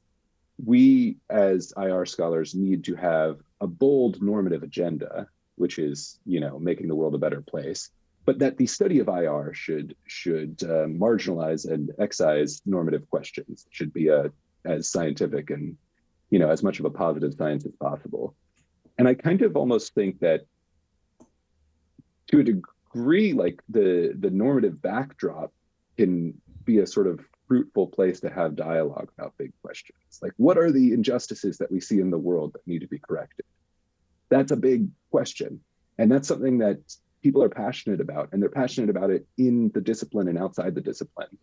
[0.65, 5.27] we as IR scholars need to have a bold normative agenda,
[5.57, 7.91] which is you know making the world a better place
[8.25, 13.67] but that the study of IR should should uh, marginalize and excise normative questions.
[13.67, 14.31] It should be a
[14.65, 15.77] as scientific and
[16.31, 18.35] you know as much of a positive science as possible.
[18.99, 20.43] And I kind of almost think that
[22.29, 25.53] to a degree, like the the normative backdrop
[25.97, 29.99] can be a sort of fruitful place to have dialogue about big questions.
[30.23, 32.99] Like what are the injustices that we see in the world that need to be
[32.99, 33.45] corrected?
[34.31, 35.61] That's a big question.
[35.99, 36.79] And that's something that
[37.23, 40.81] people are passionate about, and they're passionate about it in the discipline and outside the
[40.81, 41.39] discipline.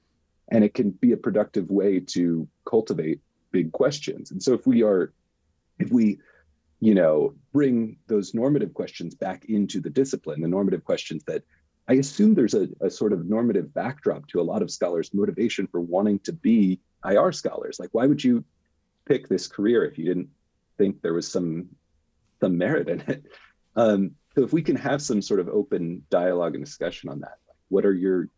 [0.49, 3.21] And it can be a productive way to cultivate
[3.51, 4.31] big questions.
[4.31, 5.13] And so if we are,
[5.79, 6.19] if we,
[6.79, 11.43] you know, bring those normative questions back into the discipline, the normative questions that
[11.87, 15.65] I assume there's a, a sort of normative backdrop to a lot of scholars' motivation
[15.67, 17.79] for wanting to be IR scholars.
[17.79, 18.43] Like, why would you
[19.05, 20.29] pick this career if you didn't
[20.77, 21.69] think there was some
[22.39, 23.23] some merit in it?
[23.75, 27.37] Um, so if we can have some sort of open dialogue and discussion on that,
[27.47, 28.29] like what are your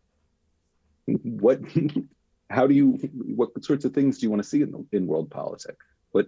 [1.06, 1.62] what
[2.50, 2.98] how do you
[3.36, 5.86] what sorts of things do you want to see in, the, in world politics?
[6.12, 6.28] What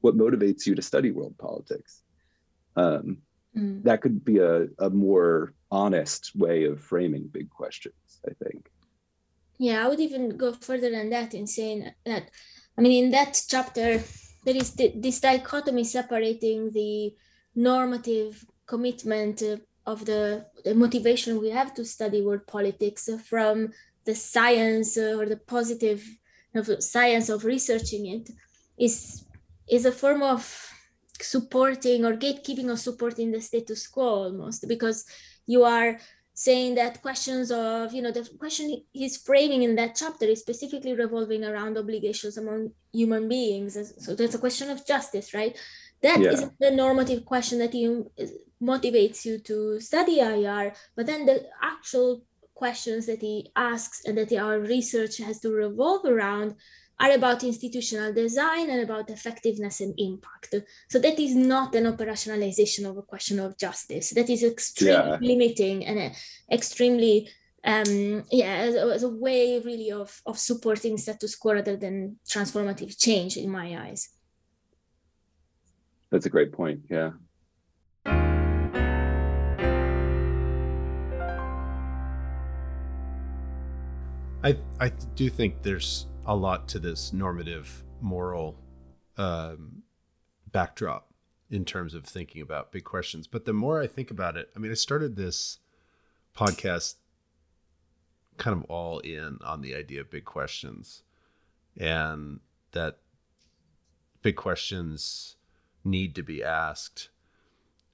[0.00, 2.02] what motivates you to study world politics?
[2.76, 3.18] Um,
[3.56, 3.82] mm.
[3.84, 8.70] That could be a, a more honest way of framing big questions, I think.
[9.58, 12.30] Yeah, I would even go further than that in saying that,
[12.76, 14.02] I mean, in that chapter,
[14.44, 17.14] there is this dichotomy separating the
[17.54, 19.56] normative commitment uh,
[19.86, 23.72] of the, the motivation we have to study world politics uh, from
[24.04, 26.04] the science uh, or the positive
[26.54, 28.30] of science of researching it
[28.78, 29.24] is
[29.68, 30.72] is a form of
[31.20, 35.04] supporting or gatekeeping or supporting the status quo almost because
[35.46, 35.98] you are
[36.32, 40.94] saying that questions of you know the question he's framing in that chapter is specifically
[40.94, 45.56] revolving around obligations among human beings so that's a question of justice right
[46.02, 46.32] That yeah.
[46.32, 48.10] is the normative question that you
[48.62, 52.22] motivates you to study ir but then the actual
[52.54, 56.54] questions that he asks and that our research has to revolve around
[56.98, 60.54] are about institutional design and about effectiveness and impact.
[60.88, 64.10] So that is not an operationalization of a question of justice.
[64.10, 65.18] That is extremely yeah.
[65.20, 66.14] limiting and uh,
[66.50, 67.28] extremely
[67.64, 72.96] um, yeah, as, as, a way really of, of supporting status quo rather than transformative
[72.96, 74.08] change in my eyes.
[76.10, 76.82] That's a great point.
[76.88, 77.10] Yeah.
[84.46, 88.56] I I do think there's a lot to this normative moral
[89.16, 89.82] um,
[90.52, 91.12] backdrop
[91.50, 93.26] in terms of thinking about big questions.
[93.26, 95.58] But the more I think about it, I mean, I started this
[96.36, 96.94] podcast
[98.36, 101.02] kind of all in on the idea of big questions
[101.76, 102.38] and
[102.70, 102.98] that
[104.22, 105.34] big questions
[105.84, 107.08] need to be asked.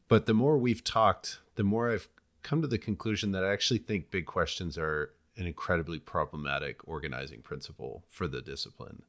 [0.06, 2.08] But the more we've talked, the more I've
[2.42, 7.40] come to the conclusion that I actually think big questions are an incredibly problematic organizing
[7.40, 9.02] principle for the discipline.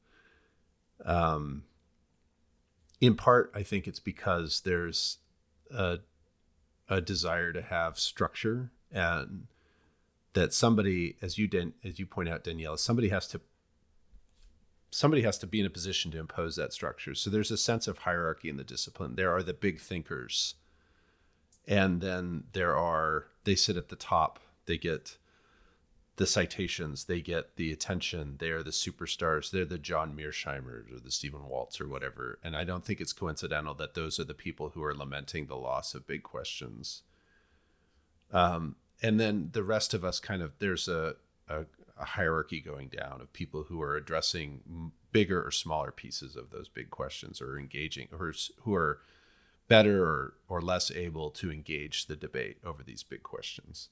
[1.04, 1.64] Um,
[3.02, 5.18] in part, I think it's because there's
[5.70, 6.00] a,
[6.88, 9.48] a desire to have structure and
[10.34, 13.42] that somebody, as you did, as you point out, Daniela, somebody has to
[14.94, 17.16] somebody has to be in a position to impose that structure.
[17.16, 19.16] So there's a sense of hierarchy in the discipline.
[19.16, 20.54] There are the big thinkers,
[21.68, 24.40] and then there are they sit at the top.
[24.66, 25.18] They get
[26.16, 28.36] the citations, they get the attention.
[28.38, 29.50] They are the superstars.
[29.50, 32.38] They're the John Mearsheimers or the Stephen Walts or whatever.
[32.44, 35.56] And I don't think it's coincidental that those are the people who are lamenting the
[35.56, 37.02] loss of big questions.
[38.32, 41.16] Um, and then the rest of us kind of there's a,
[41.50, 41.66] a,
[41.98, 46.70] a hierarchy going down of people who are addressing bigger or smaller pieces of those
[46.70, 49.00] big questions or engaging or who are
[49.68, 53.90] better or, or less able to engage the debate over these big questions.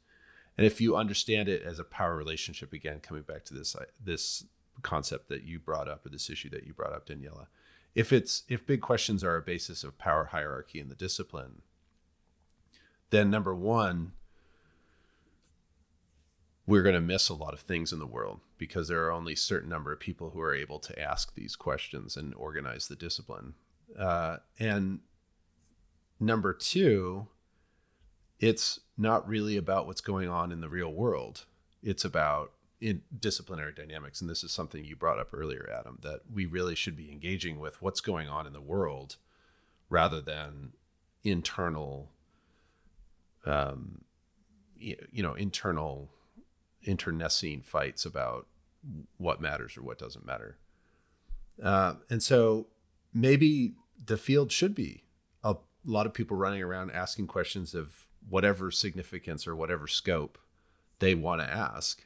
[0.58, 4.46] And if you understand it as a power relationship, again, coming back to this this
[4.82, 7.48] concept that you brought up or this issue that you brought up, Daniela,
[7.96, 11.62] if it's if big questions are a basis of power hierarchy in the discipline,
[13.10, 14.14] then number one,
[16.66, 19.34] we're going to miss a lot of things in the world because there are only
[19.34, 22.96] a certain number of people who are able to ask these questions and organize the
[22.96, 23.54] discipline.
[23.98, 25.00] Uh, and
[26.20, 27.28] number two,
[28.42, 31.46] it's not really about what's going on in the real world.
[31.84, 34.20] It's about in disciplinary dynamics.
[34.20, 37.60] And this is something you brought up earlier, Adam, that we really should be engaging
[37.60, 39.18] with what's going on in the world
[39.90, 40.72] rather than
[41.24, 42.10] internal,
[43.46, 44.02] um,
[44.76, 46.10] you know, internal,
[46.82, 48.48] internecine fights about
[49.18, 50.58] what matters or what doesn't matter.
[51.64, 52.66] Uh, and so
[53.14, 55.04] maybe the field should be
[55.44, 60.38] a lot of people running around asking questions of whatever significance or whatever scope
[61.00, 62.06] they want to ask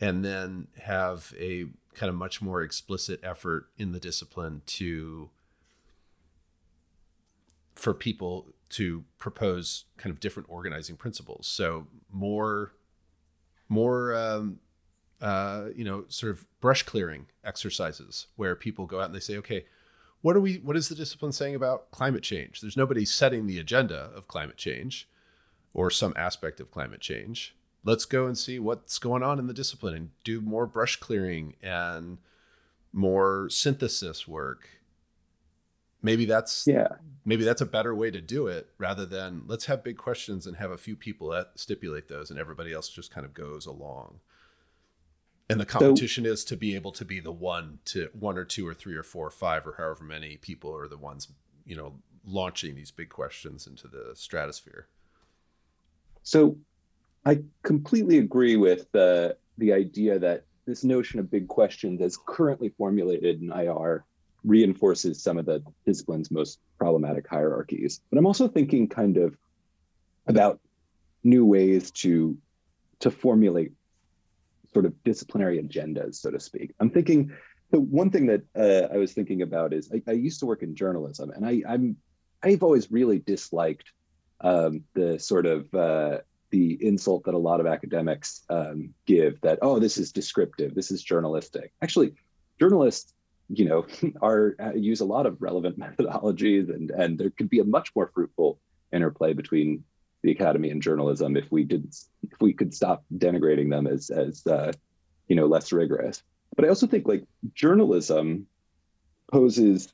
[0.00, 5.30] and then have a kind of much more explicit effort in the discipline to
[7.74, 12.72] for people to propose kind of different organizing principles so more
[13.68, 14.58] more um,
[15.20, 19.36] uh, you know sort of brush clearing exercises where people go out and they say
[19.36, 19.64] okay
[20.20, 22.60] what are we what is the discipline saying about climate change?
[22.60, 25.08] There's nobody setting the agenda of climate change
[25.74, 27.54] or some aspect of climate change.
[27.84, 31.54] Let's go and see what's going on in the discipline and do more brush clearing
[31.62, 32.18] and
[32.92, 34.68] more synthesis work.
[36.02, 36.88] Maybe that's yeah.
[37.24, 40.56] Maybe that's a better way to do it rather than let's have big questions and
[40.56, 44.20] have a few people stipulate those and everybody else just kind of goes along.
[45.50, 48.44] And the competition so, is to be able to be the one to one or
[48.44, 51.28] two or three or four or five or however many people are the ones,
[51.64, 51.94] you know,
[52.24, 54.88] launching these big questions into the stratosphere.
[56.28, 56.58] So
[57.24, 62.68] I completely agree with the the idea that this notion of big questions as currently
[62.76, 64.04] formulated in IR
[64.44, 68.02] reinforces some of the discipline's most problematic hierarchies.
[68.10, 69.38] But I'm also thinking kind of
[70.26, 70.60] about
[71.24, 72.36] new ways to
[73.00, 73.72] to formulate
[74.74, 76.74] sort of disciplinary agendas, so to speak.
[76.78, 77.32] I'm thinking
[77.70, 80.62] the one thing that uh, I was thinking about is I, I, used to work
[80.62, 81.96] in journalism, and I, I'm
[82.42, 83.92] I've always really disliked
[84.40, 86.18] um, the sort of uh,
[86.50, 90.90] the insult that a lot of academics um, give that oh this is descriptive, this
[90.90, 91.72] is journalistic.
[91.82, 92.14] Actually,
[92.58, 93.14] journalists
[93.48, 93.86] you know
[94.22, 97.94] are uh, use a lot of relevant methodologies, and and there could be a much
[97.94, 98.58] more fruitful
[98.92, 99.84] interplay between
[100.22, 101.94] the academy and journalism if we did
[102.30, 104.72] if we could stop denigrating them as as uh,
[105.28, 106.22] you know less rigorous
[106.56, 107.24] but i also think like
[107.54, 108.46] journalism
[109.30, 109.92] poses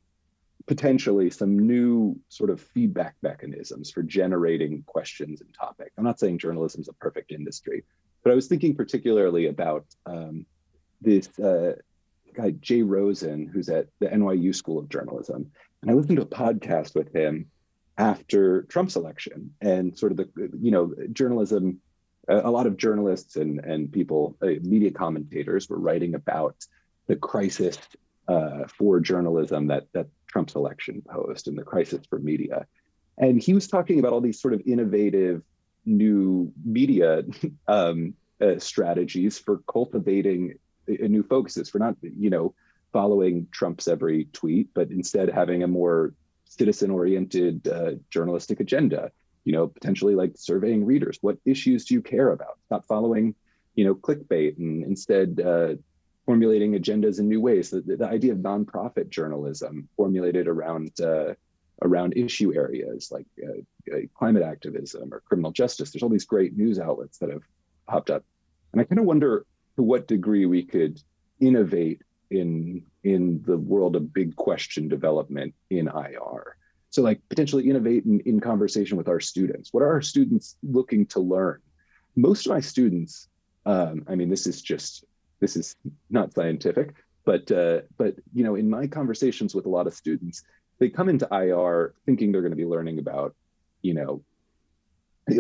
[0.67, 5.93] potentially some new sort of feedback mechanisms for generating questions and topics.
[5.99, 7.85] I'm not saying journalism is a perfect industry
[8.25, 10.47] but i was thinking particularly about um,
[11.01, 11.75] this uh,
[12.35, 15.53] guy jay rosen who's at the nyu school of journalism.
[15.83, 17.51] And i listened to a podcast with him
[17.97, 20.29] after Trump's election and sort of the
[20.61, 21.81] you know journalism
[22.27, 26.57] a lot of journalists and and people uh, media commentators were writing about
[27.07, 27.79] the crisis
[28.27, 32.67] uh, for journalism that that Trump's election post and the crisis for media.
[33.17, 35.43] And he was talking about all these sort of innovative
[35.87, 37.23] new media
[37.69, 40.59] um, uh, strategies for cultivating
[40.89, 42.53] new focuses for not you know
[42.93, 46.13] following Trump's every tweet but instead having a more
[46.47, 49.13] citizen oriented uh, journalistic agenda
[49.45, 51.17] you know potentially like surveying readers.
[51.21, 52.59] What issues do you care about?
[52.73, 53.37] Not following
[53.77, 55.75] you know clickbait and instead uh,
[56.27, 61.35] formulating agendas in new ways the, the idea of nonprofit journalism formulated around uh,
[61.83, 66.57] around issue areas like uh, uh, climate activism or criminal justice there's all these great
[66.57, 67.43] news outlets that have
[67.89, 68.25] popped up
[68.73, 69.45] and i kind of wonder
[69.77, 71.01] to what degree we could
[71.41, 76.57] innovate in in the world of big question development in IR.
[76.91, 79.73] So like potentially innovate in, in conversation with our students.
[79.73, 81.61] What are our students looking to learn?
[82.17, 83.29] Most of my students,
[83.67, 85.05] um, I mean, this is just
[85.41, 85.77] this is
[86.11, 90.43] not scientific, but uh, but you know, in my conversations with a lot of students,
[90.79, 93.35] they come into IR thinking they're going to be learning about,
[93.83, 94.23] you know,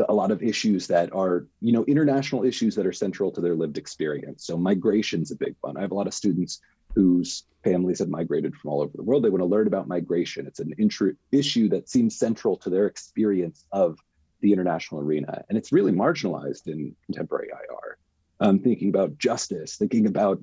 [0.08, 3.54] a lot of issues that are, you know, international issues that are central to their
[3.54, 4.46] lived experience.
[4.46, 5.76] So migration's a big one.
[5.76, 6.60] I have a lot of students
[6.94, 9.24] whose families have migrated from all over the world.
[9.24, 10.46] They want to learn about migration.
[10.46, 13.98] It's an intro- issue that seems central to their experience of
[14.40, 15.44] the international arena.
[15.48, 17.93] And it's really marginalized in contemporary IR.
[18.40, 20.42] Um, thinking about justice, thinking about,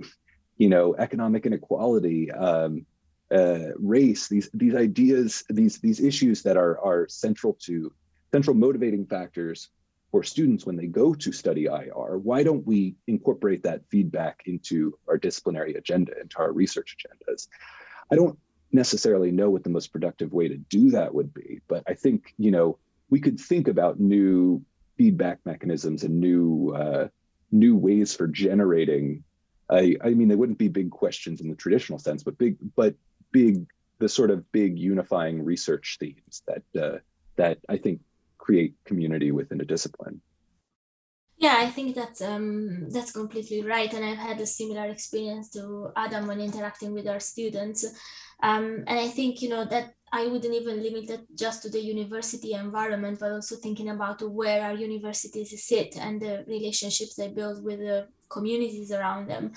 [0.57, 2.85] you know, economic inequality, um,
[3.31, 7.91] uh, race, these these ideas, these these issues that are are central to
[8.31, 9.69] central motivating factors
[10.11, 14.97] for students when they go to study IR, why don't we incorporate that feedback into
[15.07, 17.47] our disciplinary agenda, into our research agendas?
[18.11, 18.37] I don't
[18.73, 22.33] necessarily know what the most productive way to do that would be, but I think,
[22.37, 22.77] you know,
[23.09, 24.63] we could think about new
[24.97, 27.07] feedback mechanisms and new uh,
[27.51, 29.23] new ways for generating.
[29.69, 32.95] I, I mean, they wouldn't be big questions in the traditional sense, but big, but
[33.31, 33.65] big,
[33.99, 36.97] the sort of big unifying research themes that uh,
[37.35, 38.01] that I think
[38.37, 40.21] create community within a discipline.
[41.37, 45.91] Yeah, I think that's um, that's completely right, and I've had a similar experience to
[45.95, 47.83] Adam when interacting with our students,
[48.43, 51.79] um, and I think you know that I wouldn't even limit it just to the
[51.79, 57.63] university environment, but also thinking about where our universities sit and the relationships they build
[57.63, 59.53] with the communities around them.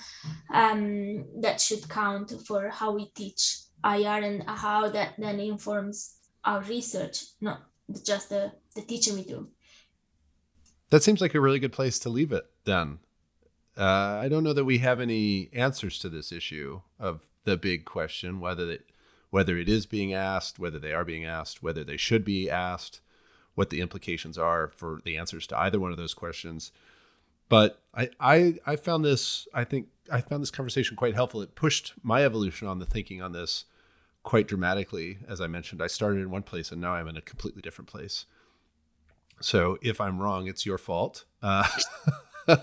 [0.53, 6.61] Um, that should count for how we teach IR and how that then informs our
[6.61, 7.61] research, not
[8.05, 9.49] just the, the teaching we do.
[10.89, 12.99] That seems like a really good place to leave it then.
[13.77, 17.83] Uh, I don't know that we have any answers to this issue of the big
[17.83, 18.85] question whether it,
[19.35, 23.01] whether it is being asked, whether they are being asked, whether they should be asked,
[23.53, 26.71] what the implications are for the answers to either one of those questions.
[27.49, 31.41] But I, I, I found this, I think I found this conversation quite helpful.
[31.41, 33.65] It pushed my evolution on the thinking on this
[34.23, 35.17] quite dramatically.
[35.27, 37.89] As I mentioned, I started in one place and now I'm in a completely different
[37.89, 38.27] place.
[39.41, 41.25] So if I'm wrong, it's your fault.
[41.43, 41.67] Uh,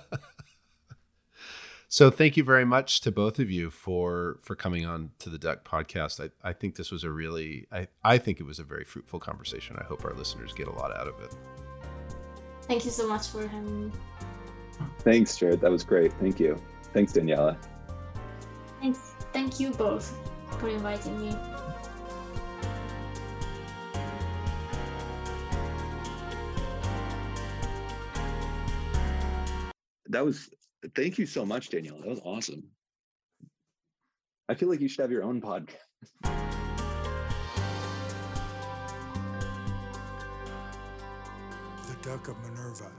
[1.92, 5.36] so thank you very much to both of you for for coming on to the
[5.36, 6.24] Duck podcast.
[6.24, 9.20] I, I think this was a really I, I think it was a very fruitful
[9.20, 9.76] conversation.
[9.78, 11.36] I hope our listeners get a lot out of it.
[12.62, 13.92] Thank you so much for having me.
[15.00, 15.60] Thanks, Jared.
[15.60, 16.14] That was great.
[16.14, 16.58] Thank you.
[16.94, 17.58] Thanks, Daniela.
[18.80, 19.14] Thanks.
[19.34, 20.18] Thank you both
[20.58, 21.36] for inviting me.
[30.08, 30.48] That was
[30.94, 31.98] thank you so much, Danielle.
[31.98, 32.64] That was awesome.
[34.48, 35.76] I feel like you should have your own podcast.
[41.86, 42.90] The Duck of Minerva